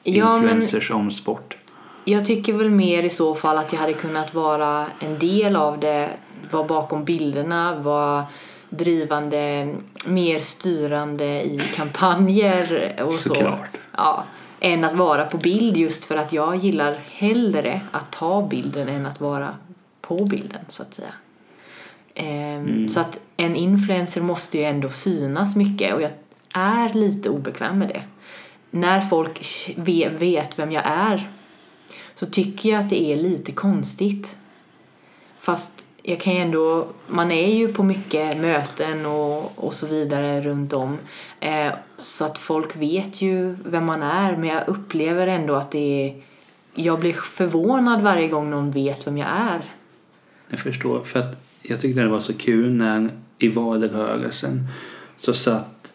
[0.07, 1.57] Ja, influencers om sport.
[2.05, 5.79] Jag tycker väl mer i så fall att jag hade kunnat vara en del av
[5.79, 6.09] det,
[6.51, 8.25] vara bakom bilderna, vara
[8.69, 9.75] drivande,
[10.07, 13.29] mer styrande i kampanjer och så.
[13.29, 13.77] Såklart.
[13.97, 14.23] Ja,
[14.59, 19.05] än att vara på bild just för att jag gillar hellre att ta bilden än
[19.05, 19.55] att vara
[20.01, 21.13] på bilden så att säga.
[22.13, 26.11] Ehm, Så att en influencer måste ju ändå synas mycket och jag
[26.53, 28.03] är lite obekväm med det.
[28.71, 29.41] När folk
[29.75, 31.27] ve- vet vem jag är
[32.15, 34.37] så tycker jag att det är lite konstigt.
[35.39, 40.41] Fast jag kan ju ändå, man är ju på mycket möten och, och så vidare
[40.41, 40.97] runt om.
[41.39, 46.07] Eh, så att folk vet ju vem man är men jag upplever ändå att det
[46.07, 46.21] är,
[46.75, 49.61] jag blir förvånad varje gång någon vet vem jag är.
[50.49, 51.03] Jag förstår.
[51.03, 54.67] För att jag tyckte det var så kul när i valrörelsen
[55.17, 55.91] så satt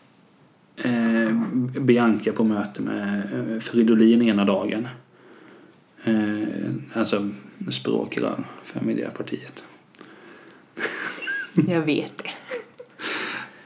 [0.77, 1.33] eh,
[1.81, 4.89] Bianca på möte med eh, Fridolin ena dagen.
[6.05, 6.45] Eh,
[6.93, 7.29] alltså
[7.71, 9.65] språkrör för Miljöpartiet.
[11.69, 12.31] Jag vet det.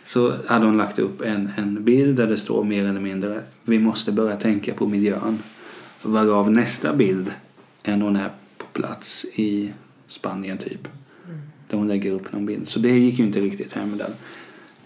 [0.05, 3.79] Så hade hon lagt upp en, en bild där det står mer eller mindre vi
[3.79, 5.39] måste börja tänka på miljön.
[6.03, 7.33] Varav nästa bild
[7.83, 9.73] är när hon är på plats i
[10.07, 10.89] Spanien typ.
[11.69, 12.69] Där hon lägger upp någon bild.
[12.69, 14.11] Så det gick ju inte riktigt hem där.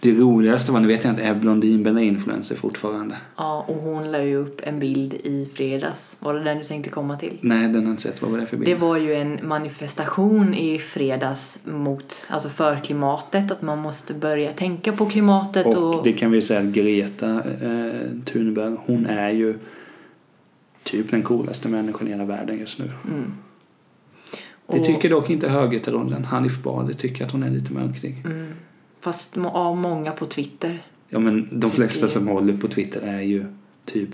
[0.01, 3.17] Det roligaste var, nu vet jag inte, är Blondinbella influencer fortfarande?
[3.35, 6.17] Ja, och hon la ju upp en bild i fredags.
[6.19, 7.37] Var det den du tänkte komma till?
[7.41, 8.21] Nej, den har jag inte sett.
[8.21, 8.71] Vad var det för bild?
[8.71, 14.51] Det var ju en manifestation i fredags mot, alltså för klimatet, att man måste börja
[14.51, 15.95] tänka på klimatet och...
[15.95, 17.29] Och det kan vi säga att Greta
[17.61, 17.91] eh,
[18.25, 19.57] Thunberg, hon är ju
[20.83, 22.91] typ den coolaste människan i hela världen just nu.
[23.07, 23.33] Mm.
[24.67, 26.25] Det Och- tycker dock inte högertrollen.
[26.25, 28.21] Hanif Bali tycker att hon är lite märklig.
[28.25, 28.53] Mm.
[29.01, 30.79] Fast av många på Twitter.
[31.09, 33.45] Ja men de Tycker flesta som håller på Twitter är ju
[33.85, 34.09] typ,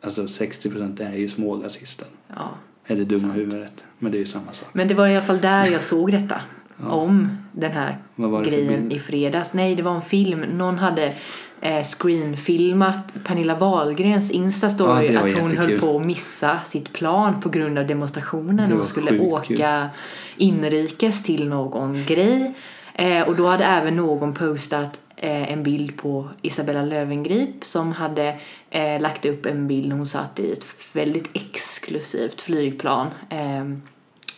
[0.00, 2.06] alltså 60% är ju smårasister.
[2.36, 2.48] Ja.
[2.86, 3.36] Eller dumma Sant.
[3.36, 3.84] huvudet.
[3.98, 4.68] Men det är ju samma sak.
[4.72, 6.40] Men det var i alla fall där jag såg detta.
[6.86, 7.98] Om den här
[8.44, 9.54] grejen i fredags.
[9.54, 10.40] Nej, det var en film.
[10.40, 11.14] Någon hade
[11.60, 15.58] eh, screenfilmat Pernilla Wahlgrens Ja, Insta-story var att hon jättekul.
[15.58, 19.88] höll på att missa sitt plan på grund av demonstrationen var skulle åka
[20.36, 22.54] inrikes till någon grej.
[22.98, 28.36] Eh, och då hade även någon postat eh, en bild på Isabella Löwengrip som hade
[28.70, 33.06] eh, lagt upp en bild när hon satt i ett väldigt exklusivt flygplan.
[33.30, 33.64] Eh,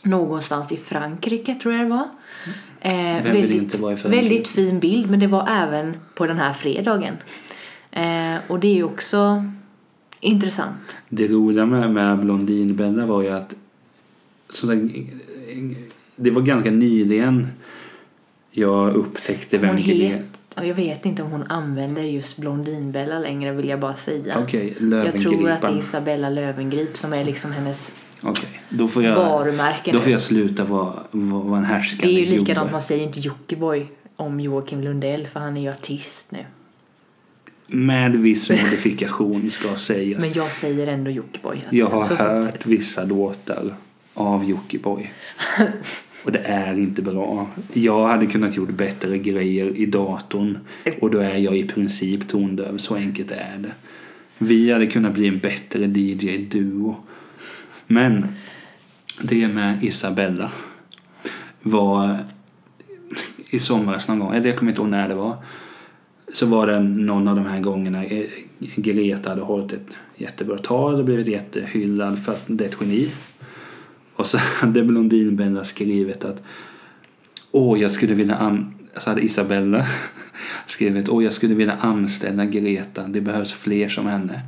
[0.03, 2.09] någonstans i Frankrike tror jag det var.
[2.81, 7.17] Eh, Vem vill väldigt, väldigt fin bild men det var även på den här fredagen.
[7.91, 9.45] Eh, och det är ju också
[10.21, 10.99] intressant.
[11.09, 13.55] Det roliga med, med Blondinbella var ju att
[14.63, 14.91] där,
[16.17, 17.49] det var ganska nyligen
[18.51, 20.19] jag upptäckte vem Hon Greta...
[20.19, 24.39] het, ja, jag vet inte om hon använder just Blondinbella längre vill jag bara säga.
[24.39, 25.79] Okej, jag tror att det är.
[25.79, 27.93] Isabella Löwengrip som är liksom hennes
[28.23, 29.17] Okej, då får jag...
[29.17, 32.73] varumärke Då får jag sluta vara, vara en Det härskande är ju likadant, gubbe.
[32.73, 33.87] man säger inte Jockiboi
[34.17, 36.45] om Joakim Lundell för han är ju artist nu.
[37.67, 40.21] Med viss modifikation ska sägas.
[40.21, 41.63] Men jag säger ändå Jockiboi.
[41.71, 43.75] Jag har hört vissa låtar
[44.15, 45.11] av Jockiboi.
[46.25, 47.51] Och det är inte bra.
[47.73, 50.59] Jag hade kunnat gjort bättre grejer i datorn
[51.01, 52.77] och då är jag i princip tondöv.
[52.77, 53.73] Så enkelt är det.
[54.39, 56.97] Vi hade kunnat bli en bättre DJ-duo.
[57.87, 58.27] Men
[59.23, 60.53] det med Isabella
[61.63, 62.19] var
[63.51, 65.37] i somras någon gång, eller jag kommer inte ihåg när det var.
[66.33, 68.27] Så var det någon av de här gångerna eh,
[68.59, 73.11] Greta hade hållit ett jättebra tal och blivit jättehyllad för att det är ett geni.
[74.21, 76.43] Och så hade Blondinbella skrivit att
[77.51, 78.75] Åh, jag skulle vilja an...
[78.97, 79.87] Så hade Isabella
[80.67, 83.09] skrivit Åh, jag skulle vilja anställa Greta.
[83.09, 84.41] Det behövs fler som henne.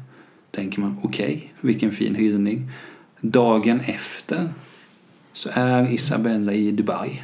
[0.51, 2.71] Tänker man, okej, okay, vilken fin hyllning.
[3.21, 4.49] Dagen efter
[5.33, 7.23] så är Isabella i Dubai.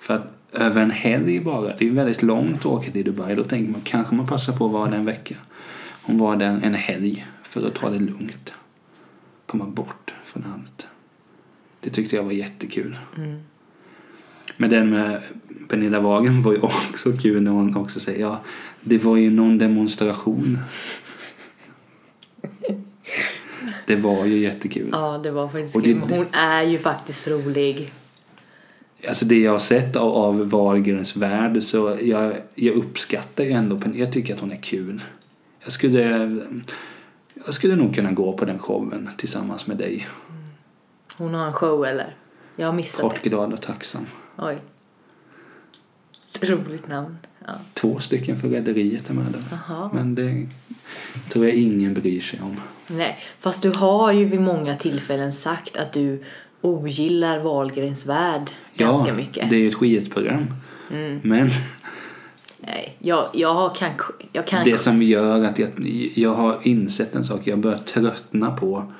[0.00, 3.34] För att över en helg bara, det är ju väldigt långt att åka till Dubai.
[3.34, 5.34] Då tänker man kanske man passar på att vara där en vecka.
[6.02, 8.52] Hon var där en helg för att ta det lugnt.
[9.46, 10.88] Komma bort från allt.
[11.80, 12.98] Det tyckte jag var jättekul.
[13.16, 13.38] Mm.
[14.56, 15.20] Men den med
[15.68, 18.40] Pernilla Wagen var ju också kul när hon också säger ja,
[18.80, 20.58] det var ju någon demonstration.
[23.86, 24.88] det var ju jättekul.
[24.92, 26.02] Ja, det var faktiskt Och det- kul.
[26.10, 27.90] Hon är ju faktiskt rolig.
[29.08, 33.80] Alltså det jag har sett av, av Wahlgrens värld så jag, jag uppskattar ju ändå.
[33.94, 35.02] Jag tycker att hon är kul.
[35.64, 36.00] Jag skulle,
[37.44, 40.06] jag skulle nog kunna gå på den showen tillsammans med dig.
[41.18, 42.16] Hon har en show eller?
[42.56, 44.06] Jag har missat Kort, glad och tacksam.
[44.36, 44.42] det.
[44.42, 44.58] Oj.
[46.40, 47.16] Roligt namn.
[47.46, 47.52] Ja.
[47.74, 49.42] Två stycken för Rederiet är med där.
[49.50, 49.90] Jaha.
[49.92, 50.46] Men det
[51.28, 52.60] tror jag ingen bryr sig om.
[52.86, 56.24] Nej, fast du har ju vid många tillfällen sagt att du
[56.60, 59.50] ogillar Wahlgrens värld ganska ja, mycket.
[59.50, 60.46] det är ju ett skitprogram.
[60.90, 61.20] Mm.
[61.24, 61.50] Men
[62.60, 63.90] Nej, jag, jag kan,
[64.32, 65.68] jag kan det som gör att jag,
[66.14, 67.40] jag har insett en sak.
[67.44, 68.92] Jag börjar tröttna på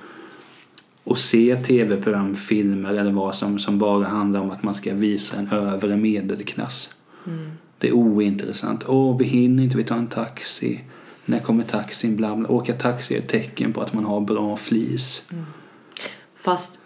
[1.10, 5.36] att se tv-program, filmer eller vad som, som bara handlar om att man ska visa
[5.36, 6.90] en övre medelklass.
[7.26, 7.50] Mm.
[7.78, 8.84] Det är ointressant.
[8.86, 10.80] Åh, vi hinner inte, vi tar en taxi.
[11.24, 12.16] När kommer taxin?
[12.16, 12.48] Bla, bla.
[12.48, 15.28] Åka taxi är ett tecken på att man har bra flis.
[16.34, 16.80] Fast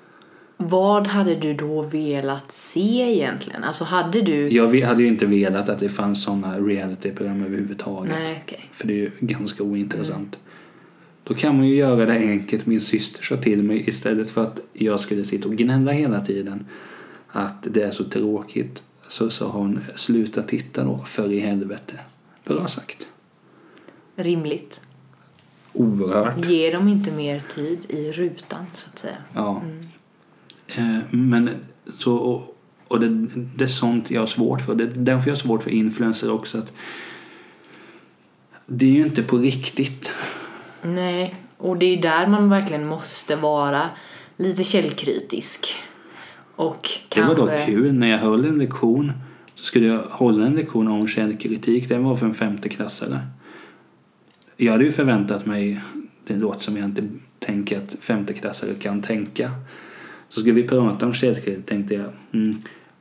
[0.56, 3.64] vad hade du då velat se egentligen?
[3.64, 4.48] Alltså hade du...
[4.48, 8.12] Jag hade ju inte velat att det fanns sådana reality-program överhuvudtaget.
[8.18, 8.70] Nej, okej.
[8.72, 10.38] För det är ju ganska ointressant.
[11.24, 12.66] Då kan man ju göra det enkelt.
[12.66, 16.66] Min syster sa till mig istället för att jag skulle sitta och gnälla hela tiden
[17.28, 22.00] att det är så tråkigt så sa hon sluta titta då för i helvete.
[22.44, 23.06] Bra sagt.
[24.16, 24.80] Rimligt.
[25.72, 26.46] Oerhört.
[26.46, 29.16] Ge dem inte mer tid i rutan, så att säga.
[29.34, 29.62] Ja.
[30.76, 31.50] Eh, Men
[31.98, 32.58] så, och,
[32.88, 33.08] och det,
[33.56, 34.74] det är sånt jag har svårt för.
[34.74, 36.58] Det är därför jag har svårt för influencer också.
[36.58, 36.72] Att
[38.66, 40.12] det är ju inte på riktigt.
[40.82, 43.90] Nej, och det är där man verkligen måste vara
[44.36, 45.76] lite källkritisk.
[46.56, 47.92] Och Det var dock kul.
[47.92, 49.12] När jag höll en lektion
[49.54, 51.88] så skulle jag hålla en lektion om källkritik.
[51.88, 53.20] Den var för en femteklassare.
[54.56, 55.80] Jag hade ju förväntat mig,
[56.26, 57.08] det låter som jag inte
[57.38, 59.50] tänker att femteklassare kan tänka.
[60.28, 62.58] Så skulle vi prata om källkritik tänkte jag, mm,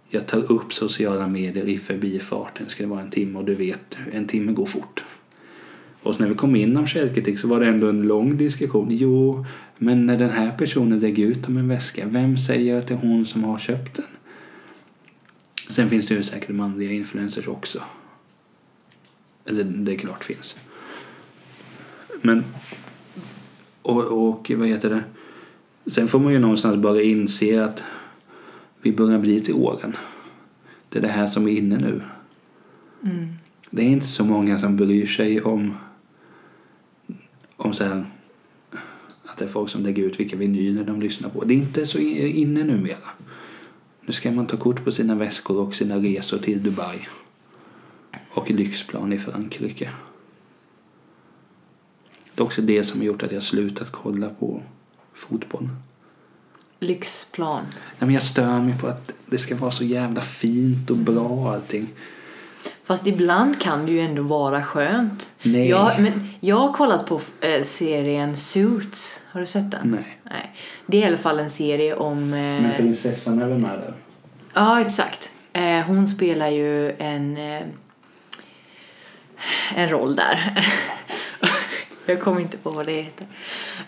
[0.09, 2.65] jag tar upp sociala medier i förbifarten.
[2.65, 5.03] Det skulle vara en timme och du vet, en timme går fort.
[6.03, 8.87] Och när vi kom in om källkritik så var det ändå en lång diskussion.
[8.91, 9.45] Jo,
[9.77, 12.97] men när den här personen lägger ut om en väska, vem säger att det är
[12.97, 14.05] hon som har köpt den?
[15.69, 17.81] Sen finns det ju säkert manliga influencers också.
[19.45, 20.55] Eller det är klart finns.
[22.21, 22.43] Men,
[23.81, 25.03] och, och vad heter det?
[25.91, 27.83] Sen får man ju någonstans bara inse att
[28.81, 29.95] vi börjar bli till åren.
[30.89, 32.01] Det är det här som är inne nu.
[33.03, 33.33] Mm.
[33.69, 35.73] Det är inte så många som bryr sig om,
[37.65, 38.05] om så här,
[39.25, 41.43] att det är folk som lägger ut vilka vinyler de lyssnar på.
[41.43, 43.09] Det är inte så inne numera.
[44.01, 46.99] Nu ska man ta kort på sina väskor och sina resor till Dubai.
[48.29, 49.89] Och lyxplan i Frankrike.
[52.35, 54.61] Det är också det som har gjort att jag slutat kolla på
[55.13, 55.69] fotboll.
[56.79, 57.63] Lyxplan.
[57.71, 61.53] Nej, men jag stör mig på att det ska vara så jävla fint och bra
[61.53, 61.87] allting.
[62.91, 65.29] Fast ibland kan det ju ändå vara skönt.
[65.43, 65.69] Nej.
[65.69, 69.25] Jag, men jag har kollat på eh, serien Suits.
[69.31, 69.91] Har du sett den?
[69.91, 70.17] Nej.
[70.23, 70.55] Nej.
[70.85, 72.29] Det är i alla fall en serie om...
[72.29, 73.93] Men Eh, prinsessan är väl med där?
[74.53, 75.31] ja, exakt.
[75.53, 77.37] Eh, hon spelar ju en...
[77.37, 77.61] Eh,
[79.75, 80.65] en roll där.
[82.05, 83.27] jag kommer inte på vad det heter.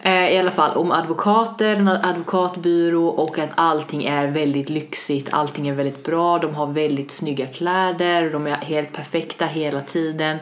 [0.01, 5.67] Eh, I alla fall om advokater, en advokatbyrå och att allting är väldigt lyxigt, allting
[5.67, 10.37] är väldigt bra, de har väldigt snygga kläder, de är helt perfekta hela tiden.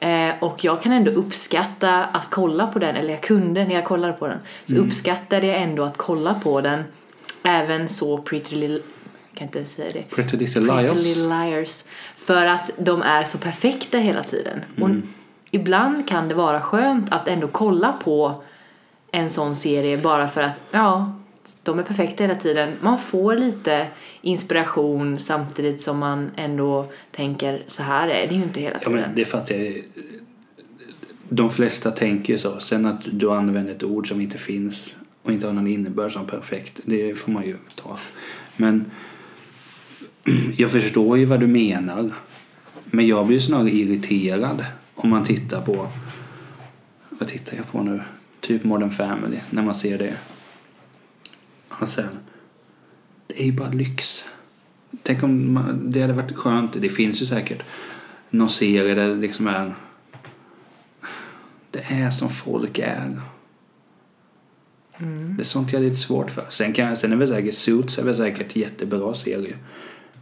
[0.00, 3.84] Eh, och jag kan ändå uppskatta att kolla på den, eller jag kunde när jag
[3.84, 6.84] kollade på den, så uppskattade jag ändå att kolla på den.
[7.42, 8.76] Även så Pretty Little,
[9.30, 10.02] jag kan inte ens säga det.
[10.02, 11.16] Pretty Little Pretty Liars.
[11.16, 11.84] Little Liars.
[12.16, 14.60] För att de är så perfekta hela tiden.
[14.80, 14.90] Och
[15.56, 18.42] ibland kan det vara skönt att ändå kolla på
[19.12, 21.12] en sån serie bara för att, ja,
[21.62, 22.72] de är perfekta hela tiden.
[22.80, 23.86] Man får lite
[24.22, 29.00] inspiration samtidigt som man ändå tänker så här är det ju inte hela Ja, tiden.
[29.00, 29.82] men det fattar jag.
[31.28, 32.60] De flesta tänker ju så.
[32.60, 36.26] Sen att du använder ett ord som inte finns och inte har någon innebörd som
[36.26, 36.80] perfekt.
[36.84, 37.98] Det får man ju ta.
[38.56, 38.90] Men
[40.56, 42.10] jag förstår ju vad du menar.
[42.84, 44.64] Men jag blir snarare irriterad
[45.06, 45.88] om man tittar på,
[47.08, 48.02] vad tittar jag på nu?
[48.40, 50.16] Typ Modern Family, när man ser det.
[51.68, 52.18] Och sen,
[53.26, 54.24] det är ju bara lyx.
[55.02, 57.62] Tänk om man, det hade varit skönt, det finns ju säkert
[58.30, 59.74] någon serie där det liksom är
[61.70, 63.20] det är som folk är.
[64.98, 65.36] Mm.
[65.36, 66.46] Det är sånt jag är lite svårt för.
[66.50, 69.56] Sen, kan, sen är väl säkert Suits är väl säkert jättebra serie.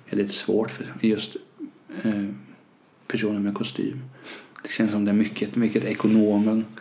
[0.04, 1.36] Jag är lite svårt för just
[2.02, 2.24] eh,
[3.06, 4.00] personer med kostym.
[4.64, 6.64] Det känns som det är mycket, mycket ekonomer.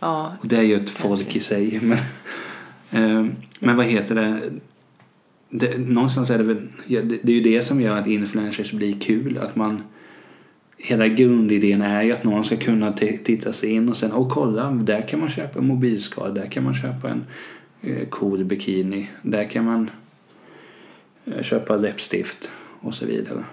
[0.00, 1.80] Ja, Och det är ju ett folk i sig.
[1.82, 1.98] Men,
[2.90, 4.40] eh, men vad heter det?
[5.50, 5.78] det?
[5.78, 9.00] Någonstans är det väl, ja, det, det är ju det som gör att influencers blir
[9.00, 9.38] kul.
[9.38, 9.82] Att man,
[10.78, 14.70] hela grundidén är ju att någon ska kunna titta sig in och sen, åh kolla,
[14.70, 17.24] där kan man köpa en mobilskal, där kan man köpa en
[17.80, 19.90] eh, cool bikini, där kan man
[21.24, 22.50] eh, köpa läppstift
[22.80, 23.44] och så vidare.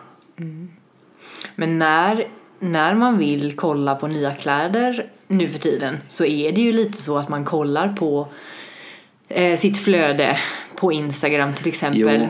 [1.56, 2.28] Men när,
[2.62, 7.02] när man vill kolla på nya kläder nu för tiden så är det ju lite
[7.02, 8.28] så att man kollar på
[9.28, 10.38] eh, sitt flöde
[10.76, 12.20] på Instagram till exempel.
[12.22, 12.28] Jo.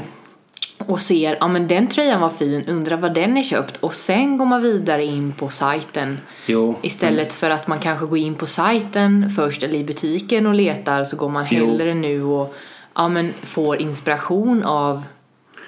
[0.86, 4.38] Och ser, ja men den tröjan var fin, undrar vad den är köpt och sen
[4.38, 6.20] går man vidare in på sajten.
[6.46, 10.54] Jo, Istället för att man kanske går in på sajten först eller i butiken och
[10.54, 11.68] letar så går man Jo.
[11.68, 12.56] hellre nu och
[12.96, 15.04] ja, men får inspiration av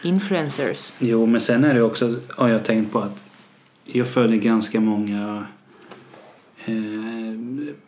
[0.04, 0.94] influencers.
[1.00, 3.23] Jo, men sen är det också, har jag tänkt på att
[3.86, 5.46] jag följer ganska många
[6.66, 7.40] eh,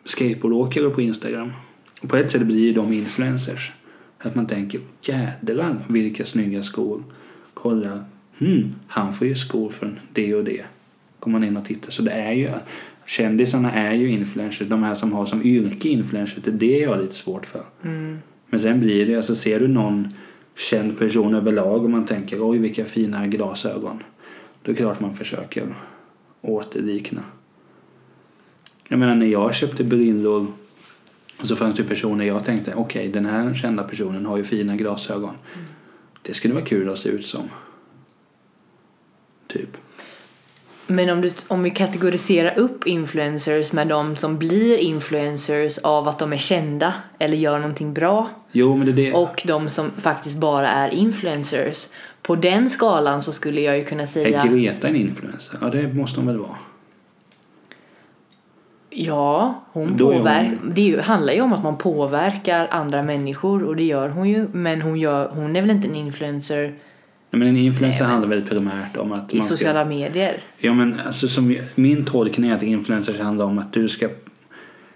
[0.04, 1.52] skateboardåkare på Instagram.
[2.00, 3.72] Och på ett sätt blir de influencers.
[4.18, 7.02] Att man tänker, jädrar vilka snygga skor.
[7.54, 8.04] Kolla,
[8.38, 10.64] hmm, han får ju skor från det och det.
[11.18, 11.90] Kommer man in och tittar.
[11.90, 12.50] Så det är ju,
[13.06, 14.68] kändisarna är ju influencers.
[14.68, 17.62] De här som har som yrke influencers, det är det jag har lite svårt för.
[18.50, 20.08] Men sen blir det, alltså ser du någon
[20.56, 24.02] känd person överlag och man tänker oj vilka fina glasögon.
[24.66, 25.74] Då är det klart man försöker
[26.40, 27.22] återlikna.
[28.88, 30.46] Jag menar när jag köpte brillor
[31.42, 35.34] så fanns det personer jag tänkte okej den här kända personen har ju fina glasögon.
[36.22, 37.50] Det skulle vara kul att se ut som.
[39.46, 39.76] Typ.
[40.86, 46.18] Men om, du, om vi kategoriserar upp influencers med de som blir influencers av att
[46.18, 49.12] de är kända eller gör någonting bra Jo men det är det.
[49.12, 51.88] och de som faktiskt bara är influencers.
[52.26, 55.58] På den skalan så skulle jag ju kunna säga Är Greta en influencer?
[55.60, 56.56] Ja det måste hon väl vara.
[58.90, 60.58] ja, hon är hon- påverkar.
[60.74, 64.48] Det ju, handlar ju om att man påverkar andra människor och det gör hon ju.
[64.52, 66.74] Men hon, gör, hon är väl inte en influencer
[67.30, 69.48] Nej, men en influencer Nej, handlar väl primärt om att i ska...
[69.48, 70.40] sociala medier.
[70.58, 74.08] Ja, men alltså, som, min tolkning är att influencers handlar om att du ska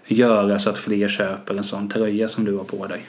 [0.05, 3.01] göra så att fler köper en sån tröja som du har på dig.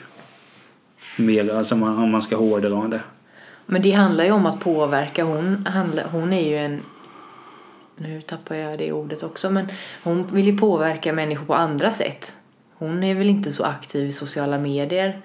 [1.17, 3.01] Mer, alltså om man, om man ska hårdra det.
[3.65, 5.23] Men det handlar ju om att påverka.
[5.23, 5.67] Hon,
[6.11, 6.81] hon är ju en...
[7.97, 9.49] Nu tappar jag det ordet också.
[9.49, 9.67] Men
[10.03, 12.33] hon vill ju påverka människor på andra sätt.
[12.73, 15.21] Hon är väl inte så aktiv i sociala medier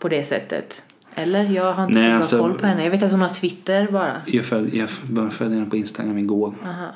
[0.00, 0.84] på det sättet.
[1.14, 1.44] Eller?
[1.44, 2.84] Jag har inte Nej, så bra alltså- koll på henne.
[2.84, 4.22] Jag vet att hon har Twitter bara.
[4.26, 6.54] Jag, följ, jag började följa henne på Instagram igår.
[6.64, 6.86] Aha.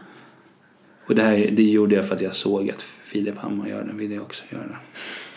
[1.06, 3.92] Och det, här, det gjorde jag för att jag såg att Filip Hammar gör det.
[3.92, 4.76] ville jag också göra.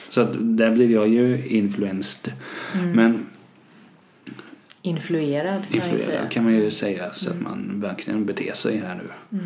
[0.10, 2.34] Så att där blev jag ju influensed.
[2.94, 3.26] Men
[4.82, 9.38] Influerad influerad kan man ju säga så att man verkligen beter sig här nu.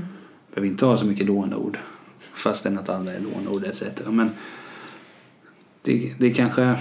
[0.54, 1.78] Behöver inte ha så mycket lånord.
[2.20, 3.84] Fastän att alla är lånord etc.
[4.10, 4.30] Men
[5.82, 6.76] det, det kanske...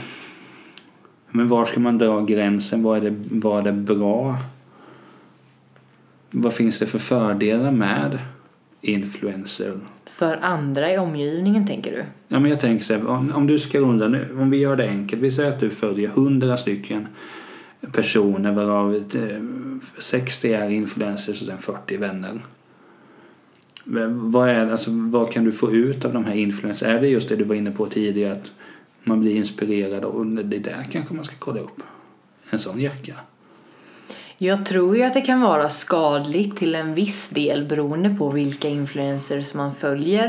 [1.30, 2.82] Men var ska man dra gränsen?
[2.82, 4.36] Vad är det, vad är det bra?
[6.30, 8.18] Vad finns det för fördelar med
[8.80, 9.80] influencer?
[10.06, 12.04] För andra i omgivningen tänker du?
[12.28, 14.76] Ja, men jag tänker så här, om, om du ska undra nu, om vi gör
[14.76, 15.22] det enkelt.
[15.22, 17.06] Vi säger att du följer hundra stycken
[17.92, 19.42] personer varav eh,
[19.98, 22.40] 60 är influencers och sen 40 vänner.
[23.84, 26.88] Men Vad, är, alltså, vad kan du få ut av de här influencers?
[26.88, 28.52] Är det just det du var inne på tidigare att
[29.04, 31.82] man blir inspirerad och det där kanske man ska kolla upp?
[32.50, 33.14] En sån jacka.
[34.38, 38.68] Jag tror ju att det kan vara skadligt till en viss del beroende på vilka
[38.68, 40.26] influencers man följer.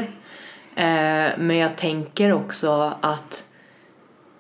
[0.76, 3.46] Eh, men jag tänker också att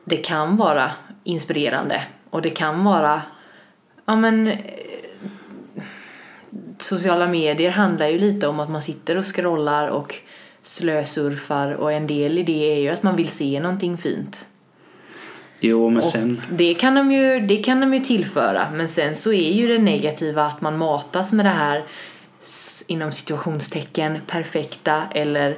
[0.05, 0.91] det kan vara
[1.23, 2.03] inspirerande
[2.35, 3.21] och det kan vara
[4.05, 4.57] ja men
[6.79, 10.15] sociala medier handlar ju lite om att man sitter och scrollar och
[10.61, 14.47] slösurfar och en del i det är ju att man vill se någonting fint.
[15.59, 16.41] Jo, men Och sen...
[16.51, 18.67] det, kan de ju, det kan de ju tillföra.
[18.73, 21.83] Men sen så är ju det negativa att man matas med det här
[22.87, 25.57] inom situationstecken perfekta eller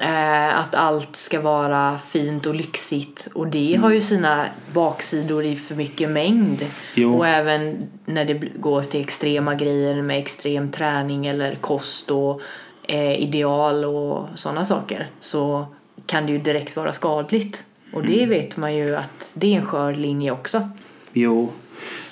[0.00, 3.28] eh, att allt ska vara fint och lyxigt.
[3.34, 6.66] Och det har ju sina baksidor i för mycket mängd.
[6.94, 7.18] Jo.
[7.18, 12.40] Och även när det går till extrema grejer med extrem träning eller kost och
[12.82, 15.66] eh, ideal och sådana saker så
[16.06, 17.64] kan det ju direkt vara skadligt.
[17.92, 20.68] Och det vet man ju att det är en skör linje också.
[21.12, 21.52] Jo,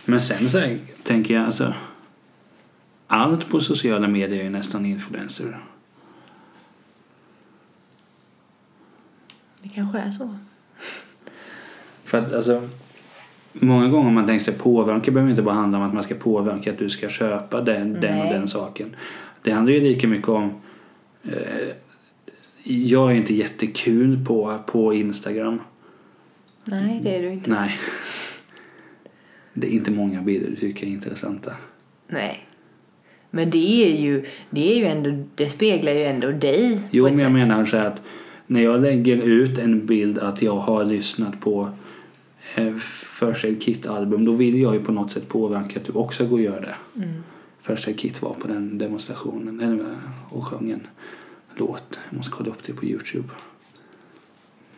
[0.05, 1.74] men sen så här, tänker jag alltså
[3.07, 5.59] allt på sociala medier är ju nästan influencer.
[9.62, 10.36] Det kanske är så.
[12.04, 12.68] För att alltså
[13.52, 16.70] många gånger man tänker sig påverka behöver inte bara handla om att man ska påverka
[16.70, 18.96] att du ska köpa den, den och den saken.
[19.42, 20.50] Det handlar ju lika mycket om
[21.22, 21.72] eh,
[22.64, 25.61] jag är inte jättekul på, på Instagram.
[26.64, 27.50] Nej, det är du inte.
[27.50, 27.72] Nej.
[29.54, 31.52] Det är inte många bilder du tycker är intressanta.
[32.08, 32.46] Nej.
[33.30, 37.12] Men det är ju, det är ju ändå, det speglar ju ändå dig Jo, men
[37.12, 37.32] jag sätt.
[37.32, 38.02] menar så här att
[38.51, 41.70] när jag lägger ut en bild att jag har lyssnat på
[42.55, 42.74] eh,
[43.20, 46.36] First Aid Kit-album då vill jag ju på något sätt påverka att du också går
[46.36, 47.03] och gör det.
[47.03, 47.22] Mm.
[47.61, 49.96] First Aid Kit var på den demonstrationen eller,
[50.28, 50.86] och sjöng en
[51.57, 51.98] låt.
[52.11, 53.28] Jag måste kolla upp det på Youtube.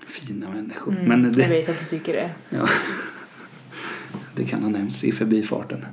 [0.06, 0.92] Fina människor.
[0.92, 2.30] Mm, Men Jag det, vet att du tycker det.
[2.56, 2.66] ja,
[4.34, 5.86] det kan ha nämnts i förbifarten.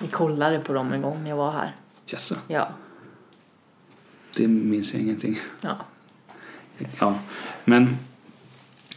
[0.00, 1.76] Vi kollade på dem en gång när jag var här.
[2.06, 2.68] Jaså, Ja.
[4.36, 5.38] det minns jag ingenting.
[5.60, 5.76] ja.
[7.00, 7.18] Ja,
[7.64, 7.96] men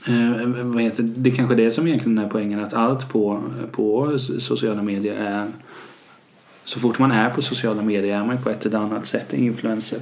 [0.07, 4.17] eh, vad heter, det är kanske det som egentligen är poängen att allt på, på
[4.39, 5.51] sociala medier är
[6.63, 9.99] så fort man är på sociala medier är man på ett eller annat sätt influencer.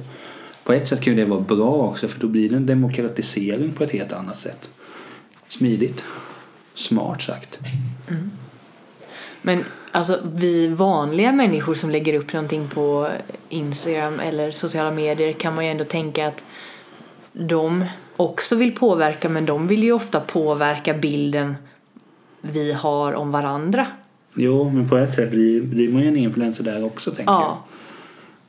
[0.64, 3.72] På ett sätt kan ju det vara bra också för då blir det en demokratisering
[3.72, 4.68] på ett helt annat sätt.
[5.48, 6.04] Smidigt.
[6.74, 7.60] Smart sagt.
[8.08, 8.30] Mm.
[9.42, 13.08] Men alltså vi vanliga människor som lägger upp någonting på
[13.48, 16.44] Instagram eller sociala medier kan man ju ändå tänka att
[17.34, 17.84] de
[18.16, 21.54] också vill påverka men de vill ju ofta påverka bilden
[22.40, 23.86] vi har om varandra.
[24.34, 27.42] Jo, men på ett sätt blir, blir man ju en influencer där också tänker jag.
[27.42, 27.64] Ja.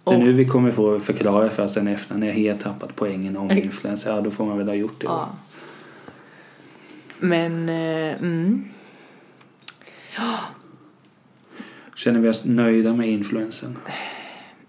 [0.03, 3.37] Det är nu vi kommer få förklara för sen efter när jag helt tappat poängen
[3.37, 4.15] om influencer.
[4.15, 5.05] Ja, då får man väl ha gjort det.
[5.05, 5.29] Ja.
[7.19, 8.65] Men, eh, mm.
[11.95, 13.77] Känner vi oss nöjda med influensen?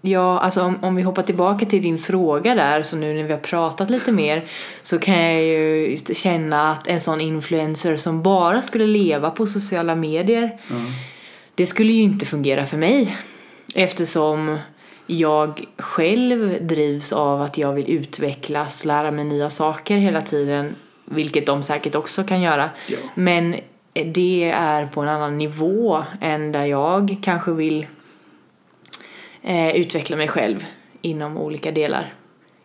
[0.01, 3.31] Ja, alltså om, om vi hoppar tillbaka till din fråga där, så nu när vi
[3.33, 4.43] har pratat lite mer
[4.81, 9.95] så kan jag ju känna att en sån influencer som bara skulle leva på sociala
[9.95, 10.75] medier, Ja.
[11.55, 13.17] det skulle ju inte fungera för mig.
[13.75, 14.57] Eftersom
[15.07, 20.75] jag själv drivs av att jag vill utvecklas, lära mig nya saker hela tiden,
[21.05, 22.69] vilket de säkert också kan göra.
[22.87, 22.97] Ja.
[23.15, 23.55] Men
[23.93, 27.85] det är på en annan nivå än där jag kanske vill
[29.47, 30.65] eh, utveckla mig själv
[31.01, 32.13] inom olika delar.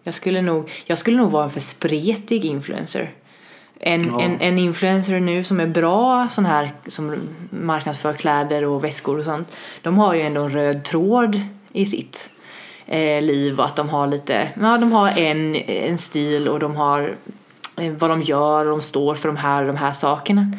[0.02, 3.10] Jag skulle nog, jag skulle nog vara en för spretig influencer.
[3.80, 4.20] En, Ja.
[4.20, 7.16] en, en influencer nu som är bra sån här som
[7.50, 9.56] marknadsför kläder och väskor och sånt.
[9.82, 11.40] De har ju ändå en röd tråd
[11.72, 12.30] i sitt
[12.86, 16.76] eh, liv och att de har lite, ja de har en, en stil och de
[16.76, 17.16] har
[17.76, 20.52] eh, vad de gör och de står för de här och de här sakerna.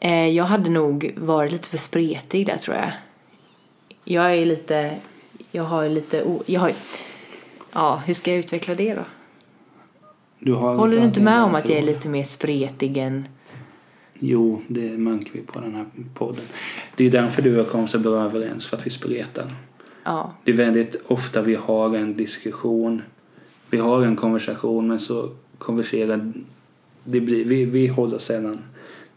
[0.00, 2.90] Eh, jag hade nog varit lite för spretig där tror jag.
[4.04, 4.94] Jag är lite,
[5.54, 6.72] jag har lite, jag har,
[7.72, 9.04] ja hur ska jag utveckla det då?
[10.38, 13.28] Du Håller du inte med om att jag är lite mer spretig än,
[14.14, 16.44] Jo, det märker vi på den här podden.
[16.96, 19.46] Det är ju därför du och jag kom så bra överens, för att vi spretar.
[20.04, 23.02] ja, Det är väldigt ofta vi har en diskussion,
[23.70, 26.32] vi har en konversation men så konverserar,
[27.04, 28.58] det blir, vi, vi håller sällan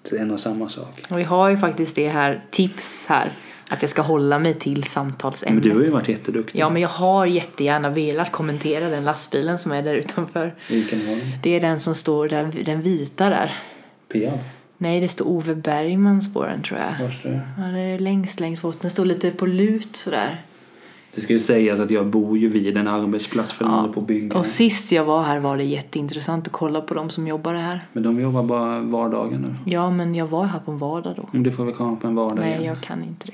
[0.04, 1.02] till en och samma sak.
[1.10, 3.32] och vi har ju faktiskt det här tips här
[3.70, 5.64] att jag ska hålla mig till Men samtalsämnet.
[5.64, 6.60] du har ju varit jätteduktig.
[6.60, 10.56] Ja, men jag har jättegärna velat kommentera den lastbilen som är där utanför.
[10.70, 11.40] Vilken var det?
[11.44, 13.52] Det är den som står där, den vita där.
[14.14, 14.40] Peab?
[14.78, 17.04] Nej, det står Ove Bergmans på den tror jag.
[17.06, 17.42] Var står det?
[17.58, 18.82] Ja, det är längst, längst bort.
[18.82, 20.42] Den står lite på lut sådär.
[21.16, 24.38] Det ska ju sägas att jag bor ju vid en arbetsplats för håller på bygga.
[24.38, 27.86] Och sist jag var här var det jätteintressant att kolla på de som jobbar här.
[27.94, 29.56] Men de jobbar bara vardagar nu.
[29.66, 31.30] Ja, men jag var här på en vardag då.
[31.32, 32.64] Men Du får väl komma på en vardag Nej, igen.
[32.64, 33.34] jag kan inte det.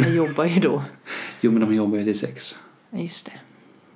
[0.00, 0.82] Jag jobbar ju då.
[1.40, 2.56] Jo, men de jobbar ju till sex.
[2.90, 3.32] Ja, just det.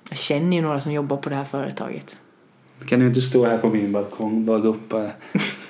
[0.08, 2.18] Jag känner ju några som jobbar på det här företaget.
[2.86, 5.10] Kan du inte stå här på min balkong och bara ropa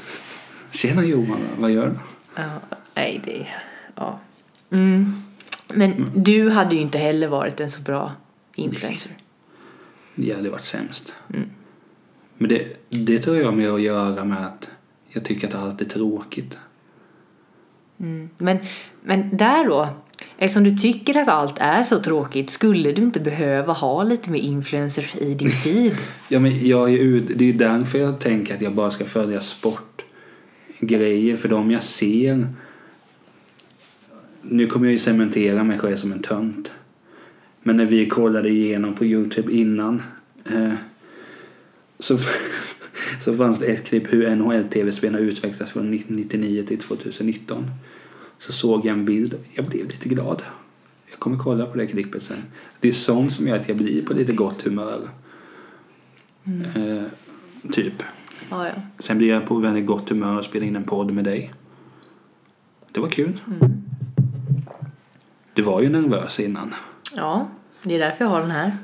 [0.73, 1.99] Tjena Johan, vad gör du?
[2.37, 2.51] Ja,
[2.95, 3.49] nej, det...
[3.95, 4.21] Ja.
[4.71, 5.15] Mm.
[5.75, 8.13] Men du hade ju inte heller varit en så bra
[8.55, 9.13] influencer.
[10.15, 11.15] Det hade varit sämst.
[11.35, 11.51] Mm.
[12.39, 14.71] Men det, det tror jag med att göra med att
[15.09, 16.59] jag tycker att allt är tråkigt.
[18.01, 18.31] Mm.
[18.39, 18.59] Men,
[19.03, 19.89] men där då,
[20.43, 24.41] Eftersom du tycker att allt är så tråkigt, skulle du inte behöva ha lite mer
[24.41, 25.97] influencers i din feed?
[26.29, 29.05] Ja, men jag är ju, det är ju därför jag tänker att jag bara ska
[29.05, 31.37] följa sportgrejer.
[31.37, 32.47] För de jag ser...
[34.43, 36.73] Nu kommer jag ju cementera mig själv som en tönt.
[37.63, 40.03] Men när vi kollade igenom på Youtube innan
[40.45, 40.73] eh,
[41.99, 42.19] så,
[43.21, 47.65] så fanns det ett klipp hur NHL-tv-spelen har utvecklats från 1999 till 2019.
[48.43, 49.35] Så såg jag en bild.
[49.55, 50.43] Jag blev lite glad.
[51.11, 52.37] Jag kommer kolla på det klippet sen.
[52.81, 55.09] Det är sånt som gör att jag blir på lite gott humör.
[56.75, 57.03] Eh,
[57.73, 58.03] typ.
[58.51, 58.73] Ja, ja.
[58.99, 61.51] Sen blir jag på väldigt gott humör och spelar in en podd med dig.
[62.93, 63.41] Det var kul.
[65.55, 66.75] Du var ju nervös innan.
[67.17, 67.49] ja,
[67.83, 68.77] det är därför jag har den här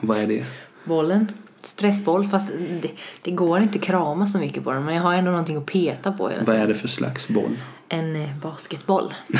[0.00, 0.44] Vad är det?
[0.84, 1.32] bollen.
[1.60, 2.48] Stressboll, fast
[2.82, 2.90] det,
[3.22, 4.84] det går inte krama så mycket på den.
[4.84, 7.56] Men jag har ändå någonting att peta på hela Vad är det för slags boll?
[7.94, 9.14] En eh, basketboll.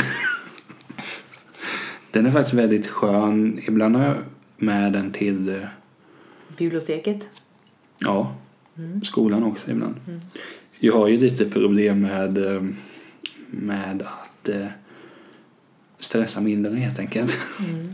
[2.11, 3.59] Den är faktiskt väldigt skön.
[3.69, 4.17] Ibland har jag
[4.57, 5.61] med den till eh,
[6.59, 7.29] Biblioteket.
[7.99, 8.35] ja,
[9.03, 9.95] skolan också ibland.
[10.79, 12.63] Jag har ju lite problem med, eh,
[13.51, 14.49] med att
[15.99, 17.37] stressa mindre helt enkelt.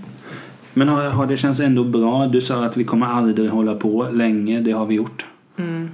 [0.75, 2.27] Men har, har det känns ändå bra.
[2.27, 4.61] Du sa att vi kommer aldrig hålla på länge.
[4.61, 5.27] Det har vi gjort.
[5.57, 5.91] Mm.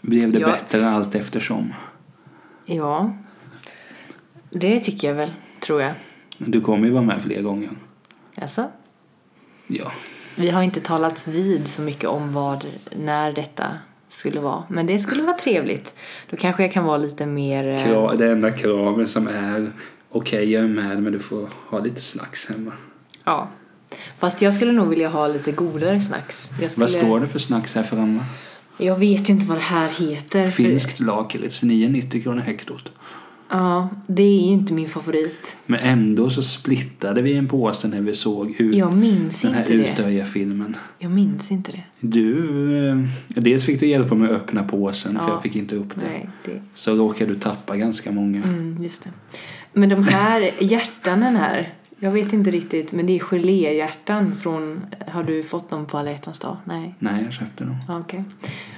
[0.00, 0.46] Blev det Ja.
[0.46, 1.72] bättre allt eftersom?
[2.64, 3.16] Ja,
[4.52, 5.92] det tycker jag väl, tror jag.
[6.38, 7.70] Du kommer ju vara med fler gånger.
[8.34, 8.68] Alltså,
[9.66, 9.92] Ja.
[10.36, 13.66] vi har inte talats vid så mycket om vad, när detta
[14.10, 14.64] skulle vara.
[14.68, 15.94] Men det skulle vara trevligt.
[16.30, 17.68] Då kanske jag kan vara lite mer...
[17.68, 19.72] eh, Kra- det enda kravet som är
[20.10, 22.72] okej, jag är med men du får ha lite snacks hemma.
[23.24, 23.48] Ja.
[24.18, 26.44] Fast jag skulle nog vilja ha lite godare snacks.
[26.44, 28.24] Skulle, Vad står det för snacks här framme?
[28.78, 30.46] jag vet ju inte vad det här heter.
[30.46, 32.94] för- Finskt lakrits, 9,90 kronor hektot.
[33.52, 35.56] Ja, det är ju inte min favorit.
[35.66, 39.72] Men ändå så splittade vi en påse när vi såg ut Jag minns den här.
[39.72, 40.76] Utöja-filmen.
[40.98, 41.82] Jag minns inte det.
[42.00, 42.96] Du, eh,
[43.28, 45.30] dels fick du hjälpa mig att öppna påsen för Ja.
[45.30, 46.06] jag fick inte upp det.
[46.10, 46.62] Nej, det...
[46.74, 48.42] Så råkade du tappa ganska många.
[48.42, 49.10] Mm, just det.
[49.72, 51.74] Men de här hjärtanen här.
[52.04, 54.86] Jag vet inte riktigt, men det är geléhjärtan från...
[55.08, 56.56] Har du fått dem på alla hjärtans dag?
[56.64, 56.94] Nej.
[56.98, 57.76] Nej, jag köpte dem.
[57.88, 58.24] Ja, Okej.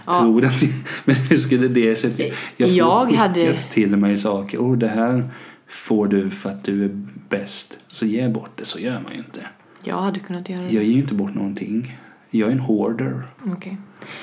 [0.06, 0.62] Ja, Tror att
[1.04, 2.34] Men hur skulle det se ut?
[2.56, 4.58] Jag Jag hade- till mig saker.
[4.58, 5.28] Oh, det här
[5.68, 6.90] får du för att du är
[7.28, 7.78] bäst.
[7.86, 8.64] Så ge bort det.
[8.64, 9.46] Så gör man ju inte.
[9.82, 10.70] jag hade kunnat göra det.
[10.70, 11.98] Jag ger ju inte bort någonting.
[12.30, 13.22] Jag är en hoarder.
[13.46, 13.76] Okej.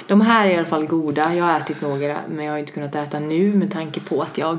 [0.07, 1.35] De här är i alla fall goda.
[1.35, 4.37] Jag har ätit några, men jag har inte kunnat äta nu med tanke på att
[4.37, 4.57] jag...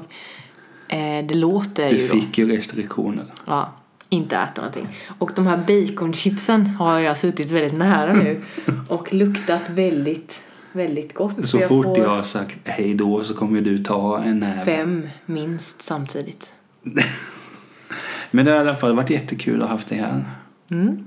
[0.88, 2.14] Eh, det låter Du ju då.
[2.14, 3.24] fick ju restriktioner.
[3.46, 3.72] Ja,
[4.12, 4.88] inte äta någonting.
[5.18, 8.40] Och de här baconchipsen har jag suttit väldigt nära nu
[8.88, 11.48] och luktat väldigt, väldigt gott.
[11.48, 14.64] Så jag fort får jag har sagt hej då så kommer du ta en näve.
[14.64, 16.52] fem minst samtidigt.
[18.30, 20.24] Men det har i alla fall varit jättekul att ha haft dig här.
[20.70, 21.04] Mm.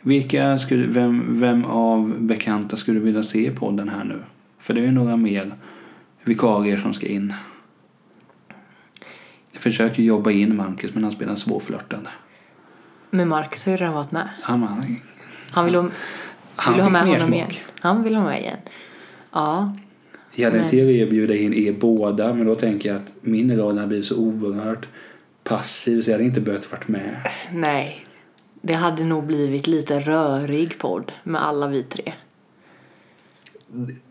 [0.00, 4.18] Vilka skulle, vem, vem av bekanta skulle du vilja se i podden här nu?
[4.58, 5.52] För det är ju några mer
[6.24, 7.34] vikarier som ska in.
[9.52, 12.10] Jag försöker jobba in Marcus men han spelar svårflörtande.
[13.14, 14.28] Men Marcus har ju redan varit med.
[14.42, 14.96] Han, han,
[15.50, 15.88] Han vill ha,
[16.56, 17.32] han vill ha med honom smak.
[17.34, 17.50] igen.
[17.80, 18.56] Han vill ha med igen.
[19.32, 19.72] Ja,
[20.34, 23.12] Jag hade en Men- teori att bjuda in er båda men då tänker jag att
[23.20, 24.88] min roll hade blivit så oerhört
[25.44, 27.16] passiv så jag hade inte behövt varit med.
[27.52, 28.06] nej.
[28.62, 32.12] Det hade nog blivit lite rörig podd med alla vi tre.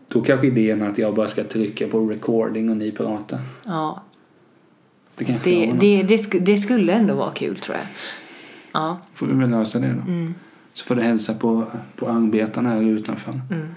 [0.08, 3.40] Då kanske idén är att jag bara ska trycka på recording och ni pratar.
[3.64, 4.02] Ja,
[5.16, 7.86] Det det, det, det, sk- det skulle ändå vara kul tror jag.
[8.74, 8.98] Ja.
[9.14, 10.10] Får vi väl lösa det då.
[10.12, 10.34] Mm.
[10.74, 11.64] Så får du hälsa på,
[11.96, 13.32] på arbetarna här utanför.
[13.50, 13.68] Mm.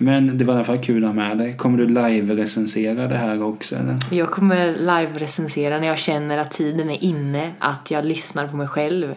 [0.00, 1.56] Men det var i alla fall kul att ha med dig.
[1.56, 3.96] Kommer du live-recensera det här också eller?
[4.10, 8.68] Jag kommer live-recensera när jag känner att tiden är inne, att jag lyssnar på mig
[8.68, 9.14] själv.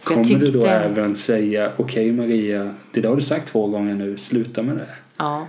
[0.00, 3.66] För Kommer du då tyckte- även säga okej Maria, det där har du sagt två
[3.66, 4.86] gånger nu, sluta med det.
[5.16, 5.46] Ja.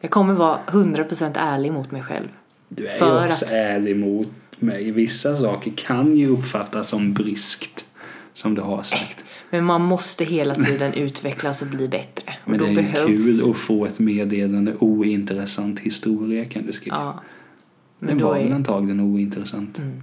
[0.00, 2.28] Jag kommer vara 100% ärlig mot mig själv.
[2.68, 4.28] Du är ju också att- ärlig mot
[4.58, 4.90] mig.
[4.90, 7.83] Vissa saker kan ju uppfattas som bryskt,
[8.34, 9.24] som du har sagt.
[9.50, 12.34] Men man måste hela tiden utvecklas och bli bättre.
[12.44, 13.06] Och Men det är behövs...
[13.06, 16.96] kul att få ett meddelande ointressant historia kan du skriva.
[16.96, 17.22] Ja.
[17.98, 18.42] Men Den var är...
[18.42, 19.78] väl antagligen ointressant.
[19.78, 20.02] Mm.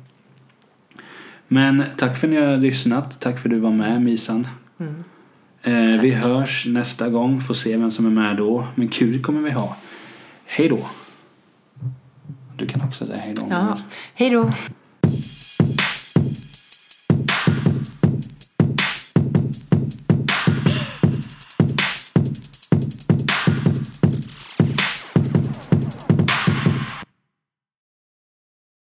[1.48, 3.20] Men tack för att ni har lyssnat.
[3.20, 4.48] Tack för att du var med Misan.
[4.80, 5.04] Mm.
[5.64, 7.42] Eh, vi hörs nästa gång.
[7.42, 8.68] Får se vem som är med då.
[8.76, 9.76] Men kul kommer vi ha.
[10.46, 10.80] Hej då.
[12.58, 13.48] Du kan också säga hej då.
[13.50, 13.78] Ja.
[14.14, 14.52] Hej då!